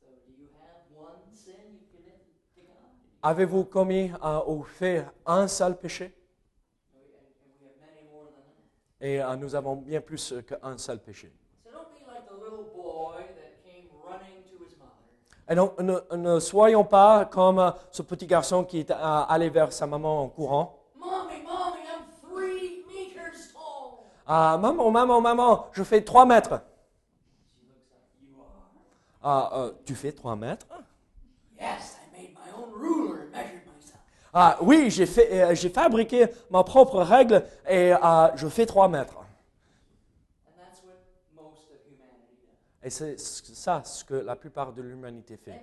[0.01, 2.18] So do you have one sin you commit
[2.55, 3.06] to God?
[3.22, 6.14] Avez-vous commis euh, ou fait un seul péché?
[9.00, 11.33] Et euh, nous avons bien plus euh, qu'un seul péché.
[15.48, 19.72] Et donc, ne, ne soyons pas comme euh, ce petit garçon qui est allé vers
[19.72, 20.83] sa maman en courant.
[20.96, 24.07] Mommy, mommy, I'm three meters tall.
[24.26, 26.61] Ah, maman, maman, maman, je fais 3 mètres.
[29.22, 30.66] Ah, euh, tu fais 3 mètres?
[31.61, 32.72] Yes, I made my own
[34.38, 39.16] Ah, oui, j'ai euh, j'ai fabriqué ma propre règle et euh, je fais 3 mètres.
[39.16, 40.92] And that's what
[41.35, 42.87] most of humanity does.
[42.87, 45.59] Et c'est ça ce que la plupart de l'humanité fait.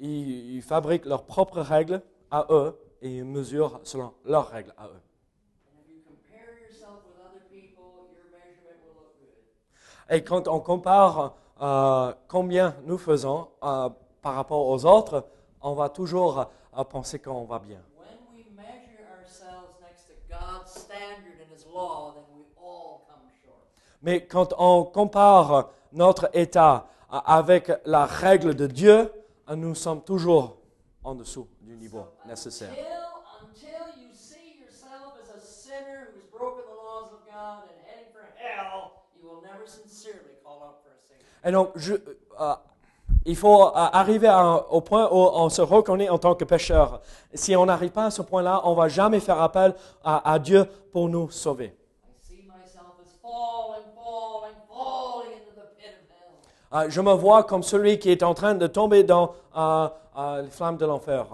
[0.00, 4.88] Ils, ils fabriquent leurs propres règles à eux et ils mesurent selon leurs règles à
[4.88, 4.90] eux.
[4.90, 10.14] And if you compare yourself with other people, your measurement will look good.
[10.14, 15.24] Et quand on compare euh, combien nous faisons par rapport aux autres,
[15.62, 16.40] on va toujours
[16.76, 17.80] euh, penser qu'on va bien.
[17.98, 23.28] When we measure ourselves next to God's standard and His law, then we all come
[23.44, 23.66] short.
[24.02, 29.12] Mais quand on compare notre état euh, avec la règle de Dieu,
[29.48, 30.56] euh, nous sommes toujours
[31.04, 32.74] en dessous du niveau nécessaire.
[41.44, 42.54] Et donc, je- euh,
[43.24, 47.00] il faut euh, arriver à- au point où on se reconnaît en tant que pécheur.
[47.34, 50.64] Si on n'arrive pas à ce point-là, on va jamais faire appel à, à Dieu
[50.92, 51.74] pour nous sauver.
[56.74, 59.88] Euh, je me vois comme celui qui est en train de tomber dans euh,
[60.42, 61.26] les flammes de l'enfer.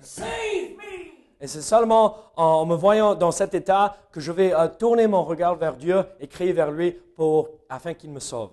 [0.00, 1.17] Save me!
[1.40, 5.22] Et c'est seulement en me voyant dans cet état que je vais euh, tourner mon
[5.24, 8.50] regard vers Dieu et crier vers lui pour, afin qu'il me sauve.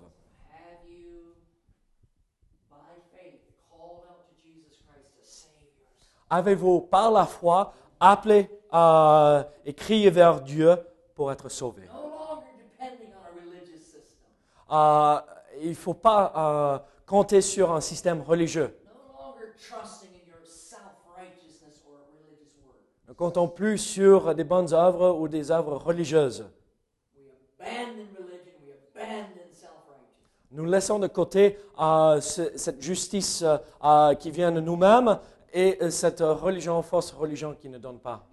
[6.28, 10.76] Avez-vous, par la foi, appelé euh, et crié vers Dieu
[11.14, 11.88] pour être sauvé?
[14.68, 15.20] Euh,
[15.60, 18.76] il ne faut pas euh, compter sur un système religieux.
[18.84, 22.82] No longer trusting in your self-righteousness or a religious word.
[23.05, 26.46] Ne comptons plus sur des bonnes œuvres ou des œuvres religieuses.
[30.52, 33.44] Nous laissons de côté euh, ce- cette justice
[33.84, 35.18] euh, qui vient de nous-mêmes
[35.52, 38.24] et euh, cette religion, fausse religion qui ne donne pas.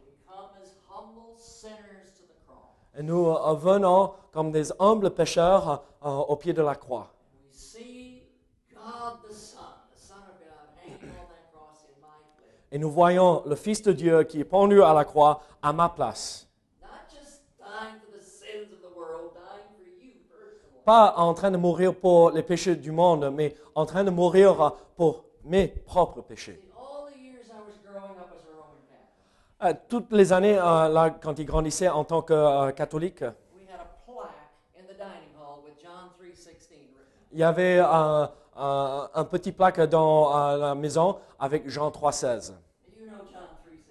[2.96, 7.08] Et nous euh, venons comme des humbles pécheurs au pied de la croix.
[7.50, 8.24] We see
[8.74, 9.58] God the Son,
[9.92, 12.63] the Son of God, hanging on that cross in my place.
[12.76, 15.90] Et nous voyons le Fils de Dieu qui est pendu à la croix à ma
[15.90, 16.48] place.
[16.82, 20.82] Not just dying for the sins of the world, dying for you personally.
[20.84, 24.74] Pas en train de mourir pour les péchés du monde, mais en train de mourir
[24.96, 26.60] pour mes propres péchés.
[26.64, 30.34] In all the years I was growing up as a Roman Catholic, Euh, toutes les
[30.34, 34.50] années, euh, là, quand il grandissait en tant que euh, catholique, we had a plaque
[34.76, 37.30] in the dining hall with John 3:16 written.
[37.34, 38.26] il y avait euh,
[38.58, 42.54] euh, un petit plaque dans la maison avec Jean 3,16.
[42.98, 43.82] You know John 3:16.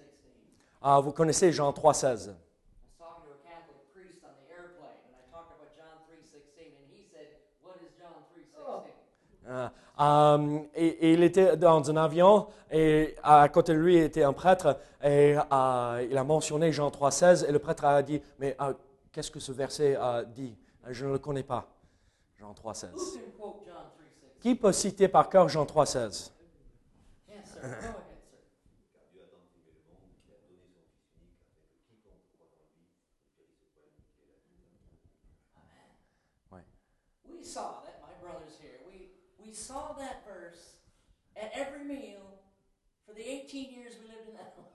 [0.81, 1.81] Ah, vous connaissez Jean 3,16.
[1.81, 5.99] I was talking to a Catholic priest on the airplane, and I talked about John
[6.07, 7.27] 3:16, and he said,
[7.63, 8.89] "What is John 3:16?"
[9.47, 14.23] Euh, euh, et, et il était dans un avion et à côté de lui était
[14.23, 18.55] un prêtre et euh, il a mentionné Jean 3,16 et le prêtre a dit Mais
[18.59, 18.73] euh,
[19.11, 19.97] qu'est-ce que ce verset
[20.33, 20.57] dit?
[20.89, 21.67] Je ne le connais pas.
[22.39, 23.19] Jean Who 3,16.
[24.43, 26.31] Qui peut citer par cœur Jean 3,16
[27.29, 27.61] Yes, sir.
[27.61, 27.95] Go ahead, sir.
[36.51, 36.59] Ouais.
[37.25, 38.81] We saw that, my brother's here.
[38.85, 40.75] We we saw that verse
[41.37, 42.19] at every meal
[43.07, 44.67] for the 18 years we lived in that home.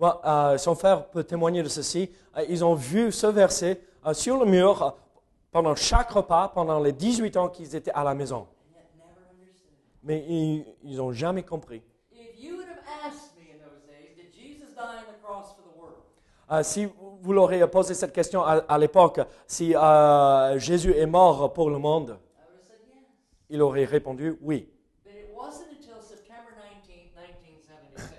[0.00, 2.10] Bon, euh, son frère peut témoigner de ceci.
[2.36, 4.90] Euh, ils ont vu ce verset euh, sur le mur euh,
[5.52, 8.48] pendant chaque repas, pendant les 18 ans qu'ils étaient à la maison.
[10.02, 10.24] Mais
[10.82, 11.82] ils n'ont jamais compris.
[16.52, 16.88] Euh, si
[17.22, 21.78] vous l'aurez posé cette question à, à l'époque, si euh, Jésus est mort pour le
[21.78, 22.18] monde,
[23.48, 24.68] il aurait répondu oui.
[25.04, 28.18] But it wasn't until September 19th, 1976.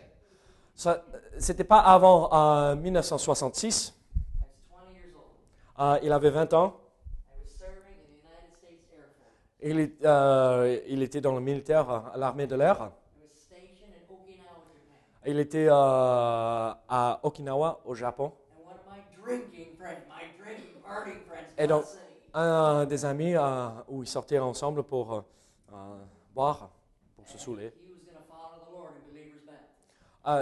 [0.76, 1.04] Ça,
[1.38, 3.94] C'était pas avant euh, 1966.
[3.94, 5.26] I was 20 years old.
[5.80, 6.78] Euh, il avait 20 ans.
[9.64, 12.92] Euh, il était dans le militaire, à l'armée de l'air.
[15.26, 18.34] Il était euh, à Okinawa, au Japon.
[21.58, 21.86] Et donc,
[22.34, 25.24] un des amis euh, où ils sortaient ensemble pour
[26.34, 26.72] boire,
[27.16, 27.72] pour se saouler.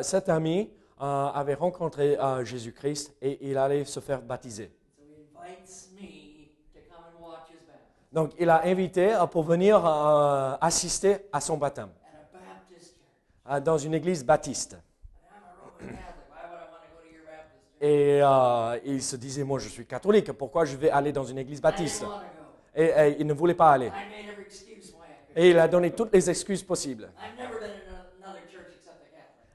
[0.01, 4.71] Cet ami avait rencontré Jésus-Christ et il allait se faire baptiser.
[4.97, 9.43] So he invites me to come and watch his baptism Donc, il a invité pour
[9.43, 13.55] venir euh, assister à son baptême at a Baptist church.
[13.55, 14.77] euh, dans une église baptiste.
[17.81, 21.37] Et euh, il se disait, moi je suis catholique, pourquoi je vais aller dans une
[21.37, 22.03] église baptiste?
[22.75, 23.91] et, et il ne voulait pas aller.
[25.35, 27.09] Et il a donné toutes les excuses possibles.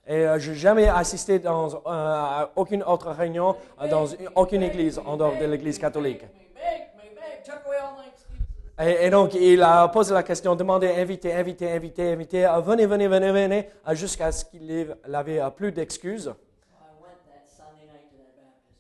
[0.07, 3.57] Et euh, je n'ai jamais assisté dans, euh, à aucune autre réunion,
[3.89, 6.23] dans une- aucune église en dehors de l'église catholique.
[6.23, 8.64] Me beg, me beg, took away all my excuses.
[8.79, 13.31] Et, donc, il a posé la question, demandé, invité, invité, invité, invité, venez, venez, venez,
[13.33, 16.35] venez, jusqu'à ce qu'il ait- il avait euh, plus d'excuses.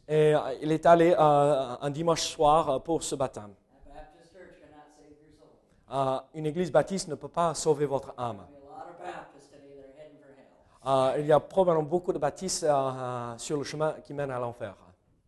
[0.06, 3.54] Et euh, il est allé euh, un dimanche soir euh, pour ce baptême.
[6.34, 8.44] Une église baptiste ne peut pas sauver votre âme.
[11.18, 12.66] Il y a probablement beaucoup de baptistes
[13.38, 14.74] sur le chemin qui mène à l'enfer.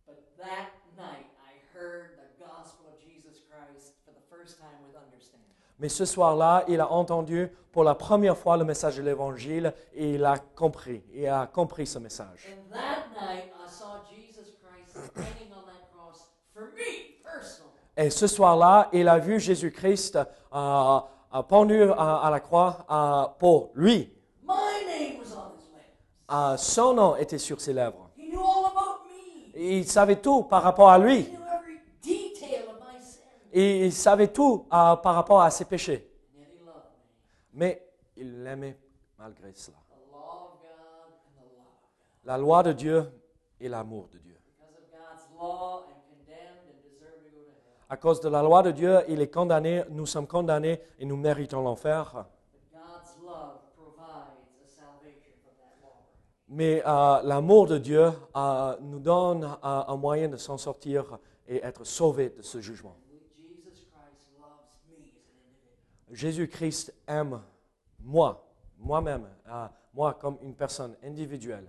[0.05, 4.95] But that night, I heard the gospel of Jesus Christ for the first time with
[4.97, 5.47] understanding.
[5.79, 10.15] Mais ce soir-là, il a entendu pour la première fois le message de l'Évangile et
[10.15, 11.03] il a compris.
[11.13, 12.47] Il a compris ce message.
[17.95, 20.99] Et ce soir-là, il a vu Jésus-Christ euh,
[21.33, 24.13] euh, pendu à, à la croix euh, pour lui.
[24.43, 24.53] My
[24.85, 26.31] name was on his lips.
[26.31, 28.09] Euh, son nom était sur ses lèvres.
[28.15, 29.59] He knew all about me.
[29.59, 31.23] Et il savait tout par rapport à lui.
[31.23, 33.23] knew every detail of my sin.
[33.59, 36.07] Il savait tout euh, par rapport à ses péchés.
[37.53, 37.81] Mais
[38.15, 38.77] il l'aimait
[39.17, 39.77] malgré cela.
[42.25, 43.09] La loi de Dieu
[43.59, 44.37] et l'amour de Dieu.
[47.89, 51.17] À cause de la loi de Dieu, il est condamné, nous sommes condamnés et nous
[51.17, 52.25] méritons l'enfer.
[56.49, 61.83] Mais euh, l'amour de Dieu euh, nous donne un moyen de s'en sortir et être
[61.83, 62.95] sauvé de ce jugement.
[63.67, 65.96] Jesus Christ loves me as an individual.
[66.11, 67.41] Jésus-Christ aime
[67.99, 68.47] moi,
[68.77, 71.67] moi-même, euh, moi comme une personne individuelle.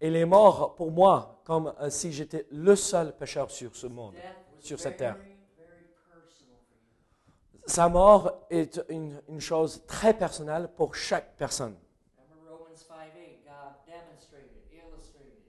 [0.00, 4.14] Il est mort pour moi comme euh, si j'étais le seul pécheur sur ce monde,
[4.60, 5.16] sur cette terre.
[7.66, 11.74] Sa mort est une, une chose très personnelle pour chaque personne.
[12.16, 15.44] Remember Romans 5:8, God demonstrated, illustrated,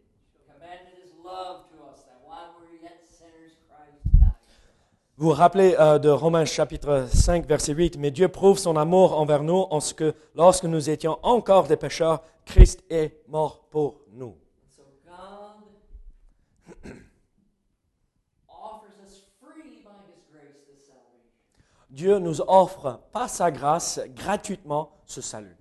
[0.46, 4.36] commanded his love to us that while we were yet sinners, Christ died.
[4.60, 5.09] for us.
[5.20, 9.20] Vous vous rappelez euh, de Romains chapitre 5, verset 8, Mais Dieu prouve son amour
[9.20, 14.00] envers nous en ce que lorsque nous étions encore des pécheurs, Christ est mort pour
[14.14, 14.38] nous.
[14.70, 14.82] So.
[21.90, 25.58] Dieu nous offre par sa grâce gratuitement ce salut.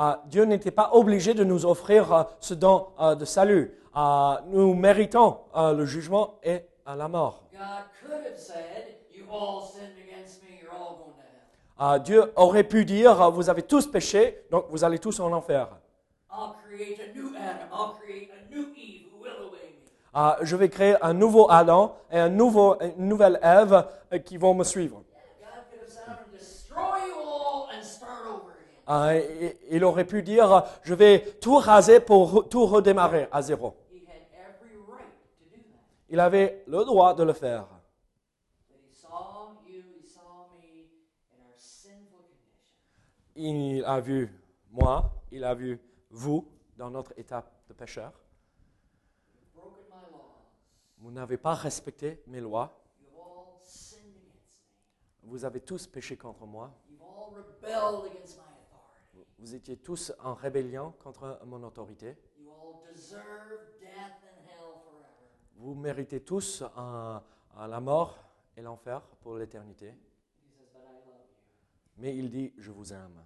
[0.00, 3.74] Ah, Dieu n'était pas obligé de nous offrir euh, ce don euh, de salut.
[4.00, 7.42] Ah, nous méritons euh, le jugement et euh, la mort.
[11.76, 15.32] Ah, Dieu aurait pu dire, euh, vous avez tous péché, donc vous allez tous en
[15.32, 15.66] enfer.
[20.42, 24.54] Je vais créer un nouveau Adam et un nouveau, une nouvelle Ève euh, qui vont
[24.54, 25.02] me suivre.
[29.72, 33.74] Il aurait pu dire, je vais tout raser pour tout redémarrer à zéro.
[33.90, 35.97] He had every right to do that.
[36.08, 37.68] Il avait le droit de le faire.
[43.36, 44.28] Il a vu
[44.70, 45.80] moi, il a vu
[46.10, 46.46] vous
[46.76, 48.12] dans notre état de pécheur.
[50.98, 52.82] Vous n'avez pas respecté mes lois.
[55.22, 56.72] Vous avez tous péché contre moi.
[59.38, 62.16] Vous étiez tous en rébellion contre mon autorité.
[62.36, 65.28] You all deserve death and hell forever.
[65.58, 67.22] Vous méritez tous un-
[67.56, 68.16] un- la mort
[68.56, 69.88] et l'enfer pour l'éternité.
[69.88, 71.98] He says, But I love you.
[71.98, 73.20] Mais il dit, je vous aime.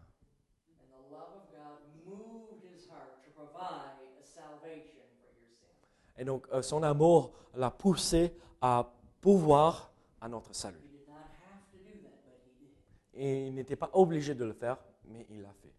[6.16, 10.78] Et donc, euh, son amour l'a poussé à pouvoir à notre salut.
[10.78, 12.74] He did not have to do that, but he did.
[13.14, 15.72] Et il n'était pas obligé de le faire, mais il l'a fait.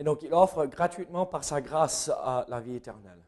[0.00, 3.22] Et donc, il offre gratuitement par sa grâce à la vie éternelle.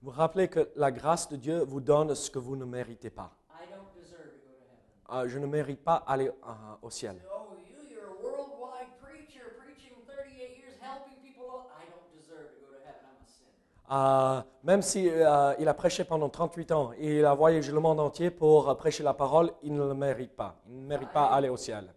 [0.00, 3.30] Vous rappelez que la grâce de Dieu vous donne ce que vous ne méritez pas.
[3.50, 5.26] I don't deserve to go to heaven.
[5.26, 7.16] Euh, je ne mérite pas aller euh, au ciel.
[7.16, 11.68] You, you're a worldwide preacher, preaching 38 years, helping people.
[11.76, 13.04] I don't deserve to go to heaven.
[13.04, 14.40] I'm a sinner.
[14.40, 17.80] Euh, même si euh, il a prêché pendant 38 ans et il a voyagé le
[17.80, 20.54] monde entier pour euh, prêcher la parole, il ne le mérite pas.
[20.68, 21.92] Il ne mérite pas aller au ciel.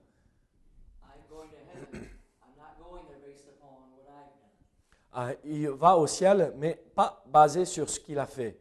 [5.15, 8.59] Euh, il va au ciel, mais pas basé sur ce qu'il a fait.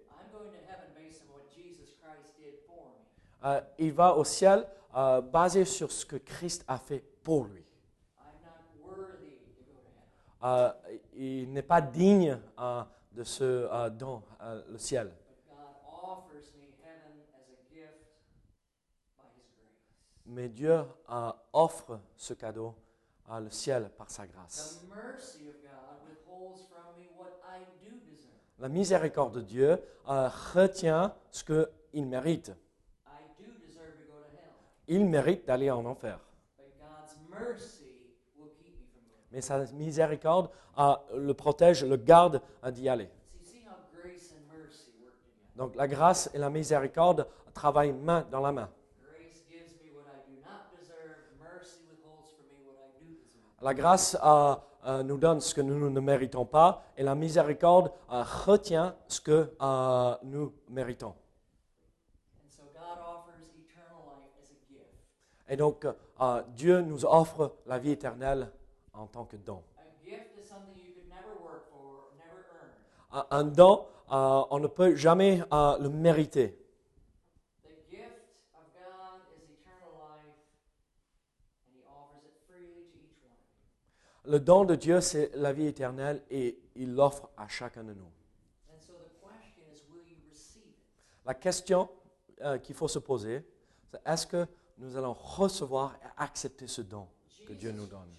[3.44, 7.64] Euh, il va au ciel euh, basé sur ce que Christ a fait pour lui.
[11.14, 12.38] Il n'est pas digne
[13.12, 14.22] de ce don,
[14.68, 15.12] le ciel.
[20.26, 20.84] Mais Dieu
[21.52, 22.74] offre ce cadeau,
[23.28, 24.80] le ciel, par sa grâce.
[28.60, 29.78] La miséricorde de Dieu
[30.08, 32.52] euh, retient ce qu'il mérite.
[33.06, 34.50] I do deserve to go to hell.
[34.88, 36.18] Il mérite d'aller en enfer.
[36.56, 39.28] But God's mercy will keep me from going.
[39.30, 43.08] Mais sa miséricorde euh, le protège, le garde euh, d'y aller.
[45.54, 48.68] Donc la grâce et la miséricorde travaillent main dans la main.
[49.00, 51.16] Grace gives me what I do not deserve.
[51.40, 53.62] Mercy withholds from me what I do deserve.
[53.62, 54.54] La grâce euh,
[54.86, 59.20] euh, nous donne ce que nous ne méritons pas et la miséricorde euh, retient ce
[59.20, 61.14] que euh, nous méritons.
[65.50, 65.86] Et donc
[66.54, 68.50] Dieu nous offre la vie éternelle
[68.92, 69.62] en tant que don.
[73.30, 76.58] Un, don, on ne peut jamais le mériter.
[77.64, 78.12] The gift
[78.52, 80.36] of God is eternal life,
[81.64, 83.68] and He offers it freely to each one of you.
[84.28, 88.10] Le don de Dieu, c'est la vie éternelle et il l'offre à chacun de nous.
[88.78, 88.92] So
[89.24, 90.60] question is?
[91.24, 91.88] La question
[92.42, 93.42] euh, qu'il faut se poser,
[93.90, 97.08] c'est est-ce que nous allons recevoir et accepter ce don
[97.46, 98.12] que Dieu nous donne?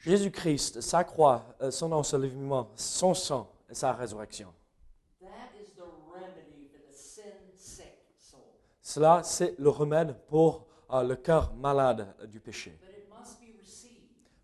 [0.00, 4.54] Jésus-Christ, sa croix, euh, son enseignement, son sang et sa résurrection.
[8.80, 12.78] Cela, c'est le remède pour euh, le cœur malade du péché.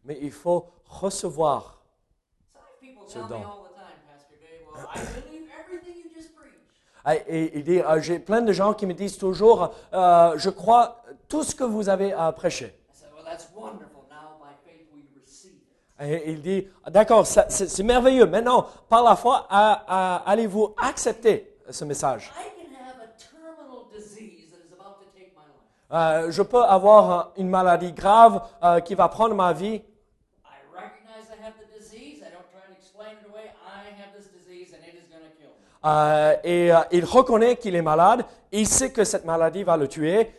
[0.05, 1.82] Mais il faut recevoir.
[6.14, 7.24] Just preached.
[7.28, 11.03] Et, il dit, euh, j'ai plein de gens qui me disent toujours, euh, je crois
[11.28, 12.12] tout ce que vous avez
[15.22, 16.01] receive it.
[16.01, 18.26] Et il dit, d'accord, c'est merveilleux.
[18.26, 23.84] Maintenant, par la foi, à- à- allez-vous accepter ce message I can have a terminal
[23.92, 25.78] disease that is about to take my life.
[25.91, 29.82] Euh, Je peux avoir euh, une maladie grave euh, qui va prendre ma vie?
[35.84, 38.24] Euh, et il reconnaît qu'il est malade.
[38.53, 40.30] Il sait que cette maladie va le tuer.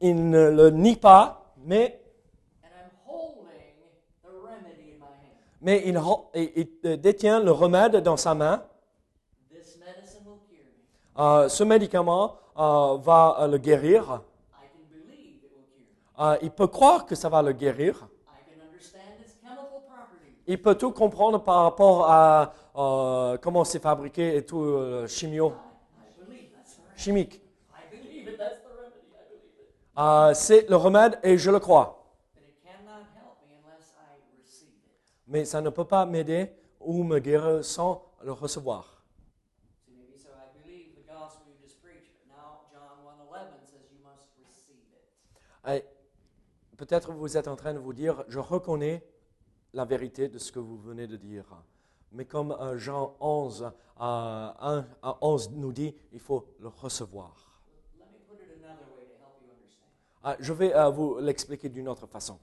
[0.00, 2.00] Il ne le nie pas, mais,
[5.62, 8.62] il, re- il- il, détient le remède dans sa main.
[9.50, 10.66] This medicine will cure
[11.44, 11.48] me.
[11.48, 14.02] Ce médicament va le guérir.
[14.52, 16.03] I can believe it will cure me.
[16.18, 18.08] Euh, il peut croire que ça va le guérir.
[18.28, 20.44] I can understand its chemical properties.
[20.46, 25.48] Il peut tout comprendre par rapport à euh, comment c'est fabriqué et tout euh, chimio,
[25.48, 26.96] I believe that's the remedy.
[26.96, 27.34] chimique.
[27.34, 28.38] I believe it.
[28.38, 29.10] That's the remedy.
[29.10, 29.24] I
[29.98, 30.36] believe it.
[30.36, 32.00] C'est le remède et je le crois.
[35.26, 38.94] Mais ça ne peut pas m'aider ou me guérir sans le recevoir.
[46.76, 49.04] Peut-être vous êtes en train de vous dire, je reconnais
[49.72, 51.44] la vérité de ce que vous venez de dire.
[52.12, 53.70] Mais comme euh, Jean 11, euh,
[54.00, 57.54] 1 à 11 nous dit, il faut le recevoir.
[60.26, 62.38] Ah, je vais euh, vous l'expliquer d'une autre façon.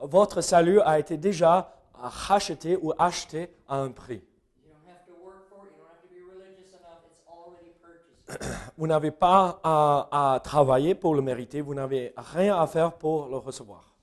[0.00, 4.22] Votre salut a été déjà euh, racheté ou acheté à un prix.
[8.78, 13.28] Vous n'avez pas à, à travailler pour le mériter, vous n'avez rien à faire pour
[13.28, 13.96] le recevoir.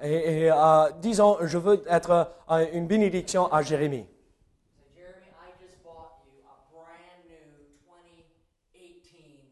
[0.00, 4.06] Et, et, euh, disons, je veux être euh, une bénédiction à Jérémie.
[4.06, 9.42] say, Jeremy, I just bought you a brand new 2018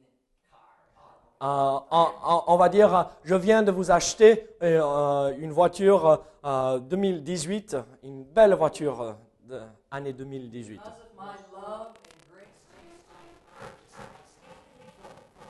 [0.48, 1.18] car.
[1.42, 6.78] Euh, on, va dire, euh, je viens de vous acheter euh, euh, une voiture euh,
[6.78, 9.12] 2018, une belle voiture euh,
[9.48, 9.60] de
[9.96, 10.76] année 2018.
[10.76, 11.24] Because of my
[11.56, 13.24] love and grace to you, I
[13.58, 14.92] purchased this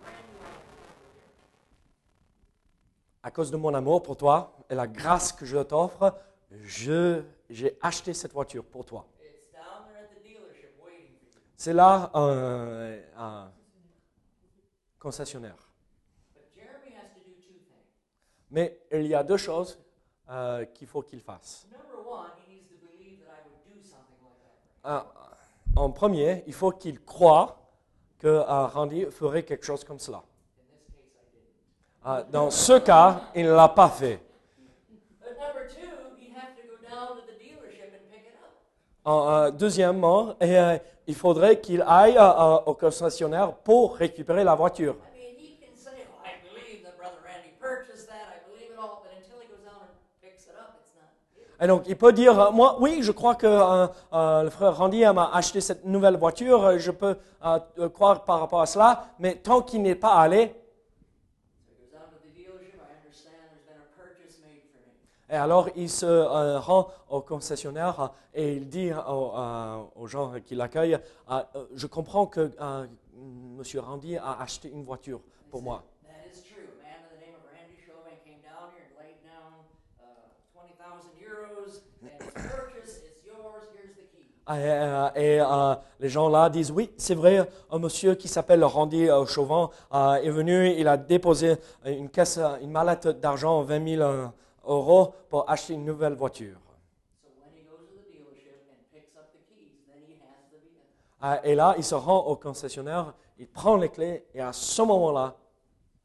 [0.00, 1.32] brand new automobile.
[3.22, 6.14] À cause de mon amour pour toi et la grâce que je t'offre,
[6.52, 9.06] je- j'ai acheté cette voiture pour toi.
[11.58, 13.50] C'est là un, un
[14.98, 15.56] concessionnaire.
[16.34, 17.86] But Jeremy has to do two things.
[18.50, 19.78] Mais il y a deux choses
[20.28, 21.66] euh, qu'il faut qu'il fasse.
[21.72, 24.52] Number one, he needs to believe that I would do something like that.
[24.68, 24.75] Euh,
[25.76, 27.58] en premier, il faut qu'il croie
[28.18, 30.22] que euh, Randy ferait quelque chose comme cela.
[32.06, 34.20] Euh, dans ce cas, il ne l'a pas fait.
[39.06, 44.96] Euh, deuxièmement, et, euh, il faudrait qu'il aille euh, au concessionnaire pour récupérer la voiture.
[45.14, 48.72] I mean, he can say, oh, I believe that Brother Randy purchased that, I believe
[48.72, 51.06] it all, but until he goes out and picks it up, it's not
[51.38, 51.45] his.
[51.60, 54.76] Et donc, il peut dire, euh, moi, oui, je crois que euh, euh, le frère
[54.76, 57.16] Randy m'a acheté cette nouvelle voiture, je peux
[57.94, 60.54] croire par rapport à cela, mais tant qu'il n'est pas allé,
[65.28, 70.98] et alors il se rend au concessionnaire et il dit aux, gens qui l'accueillent,
[71.74, 72.52] je comprends que
[73.56, 75.82] Monsieur Randy a acheté une voiture pour moi.
[84.48, 89.08] Et, euh, euh, les gens là disent oui, c'est vrai, un monsieur qui s'appelle Randy
[89.08, 94.26] euh, Chauvin est venu, il a déposé une caisse, une mallette d'argent, 20 000 euh,
[94.64, 96.58] euros pour acheter une nouvelle voiture.
[97.22, 100.50] So when he goes to the dealership and picks up the keys, then he has
[100.50, 100.86] the vehicle.
[101.24, 104.82] Euh, et là, il se rend au concessionnaire, il prend les clés et à ce
[104.82, 105.36] moment-là,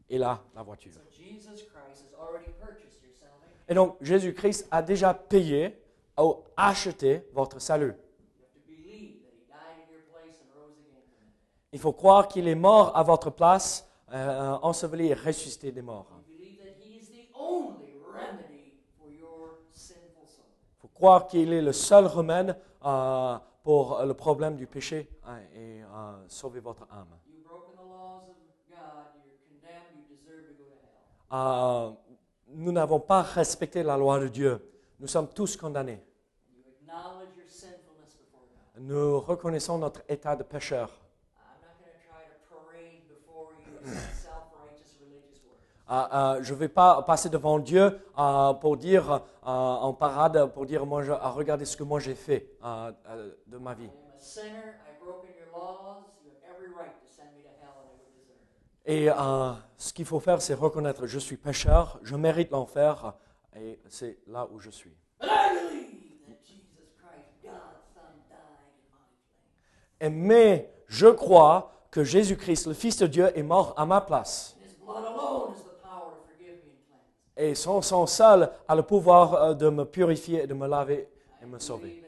[0.09, 0.93] il a la voiture.
[0.93, 3.65] So Jesus Christ has already purchased your salvation.
[3.67, 5.77] Et donc Jésus-Christ a déjà payé
[6.19, 7.93] ou acheté votre salut.
[8.37, 11.31] You have to believe that he died in your place and rose again from the
[11.31, 11.60] dead.
[11.71, 16.07] Il faut croire qu'il est mort à votre place, euh, enseveli et ressuscité des morts.
[20.73, 25.37] Il faut croire qu'il est le seul remède euh, pour le problème du péché hein,
[25.55, 27.07] et euh, sauver votre âme.
[31.33, 31.91] Euh,
[32.49, 34.59] nous n'avons pas respecté la loi de Dieu.
[34.99, 36.03] Nous sommes tous condamnés.
[38.77, 40.89] Nous reconnaissons notre état de pécheur.
[40.89, 43.70] I'm not going to try to parade
[45.91, 50.65] Euh, euh, je ne vais pas passer devant Dieu euh, pour dire en parade, pour
[50.65, 53.89] dire moi, je, ah, regardez ce que moi j'ai fait de ma vie.
[58.85, 59.07] Et
[59.77, 63.13] ce qu'il faut faire, c'est reconnaître je suis pécheur, je mérite l'enfer,
[63.55, 64.95] et c'est là où je suis.
[69.99, 74.55] Et, mais je crois que Jésus-Christ, le Fils de Dieu, est mort à ma place.
[77.37, 81.07] Et son sang seul a le pouvoir euh, de me purifier de me laver
[81.41, 82.03] et me sauver.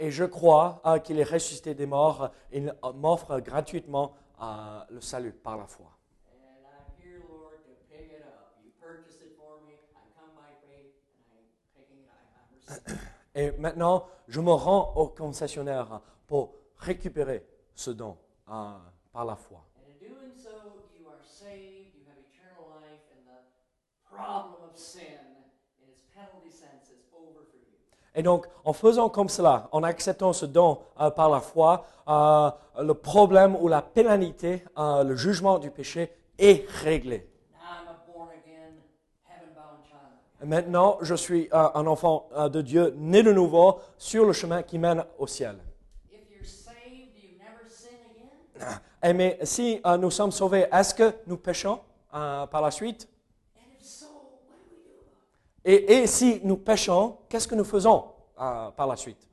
[0.00, 2.30] Et je crois euh, qu'il est ressuscité des morts.
[2.52, 5.86] Et il m'offre gratuitement euh, le salut par la foi.
[13.38, 18.16] Et maintenant, je me rends au concessionnaire pour récupérer ce don
[18.50, 18.72] euh,
[19.12, 19.64] par la foi.
[28.14, 32.50] Et donc, en faisant comme cela, en acceptant ce don euh, par la foi, euh,
[32.82, 37.30] le problème ou la pénalité, le jugement du péché est réglé.
[37.52, 38.82] Now I'm a born again,
[39.28, 40.18] heaven bound child.
[40.26, 44.32] Et maintenant, je suis euh, un enfant euh, de Dieu, né de nouveau, sur le
[44.32, 45.58] chemin qui mène au ciel.
[46.10, 47.96] If you're saved, do you never sin
[48.60, 48.80] again?
[49.02, 51.80] Et mais si euh, nous sommes sauvés, est-ce que nous péchons
[52.10, 53.08] par la suite?
[55.64, 58.04] Et, et si nous péchons, qu'est-ce que nous faisons
[58.36, 59.28] par la suite?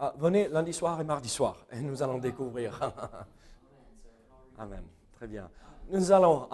[0.00, 2.78] Euh, Venez lundi soir et mardi soir, et nous allons découvrir.
[4.58, 4.84] Amen.
[5.16, 5.50] Très bien.
[5.90, 6.48] Nous allons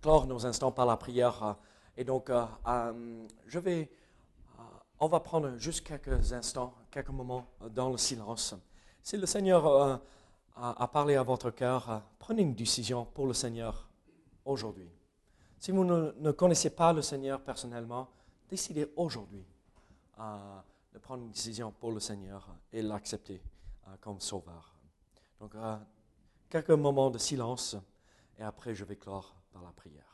[0.00, 1.56] clore nos instants par la prière.
[1.96, 3.90] et donc, euh, euh, je vais,
[4.58, 4.62] euh,
[5.00, 8.54] on va prendre juste quelques instants, quelques moments dans le silence.
[9.02, 10.00] Si le Seigneur
[10.56, 13.88] a, parlé à votre cœur, prenez une décision pour le Seigneur
[14.44, 14.90] aujourd'hui.
[15.58, 18.08] Si vous ne, connaissez pas le Seigneur personnellement,
[18.48, 19.44] décidez aujourd'hui
[20.18, 23.40] de prendre une décision pour le Seigneur et l'accepter
[24.00, 24.74] comme sauveur.
[25.38, 25.52] Donc,
[26.50, 27.76] quelques moments de silence
[28.38, 30.05] et après je vais clore par la prière.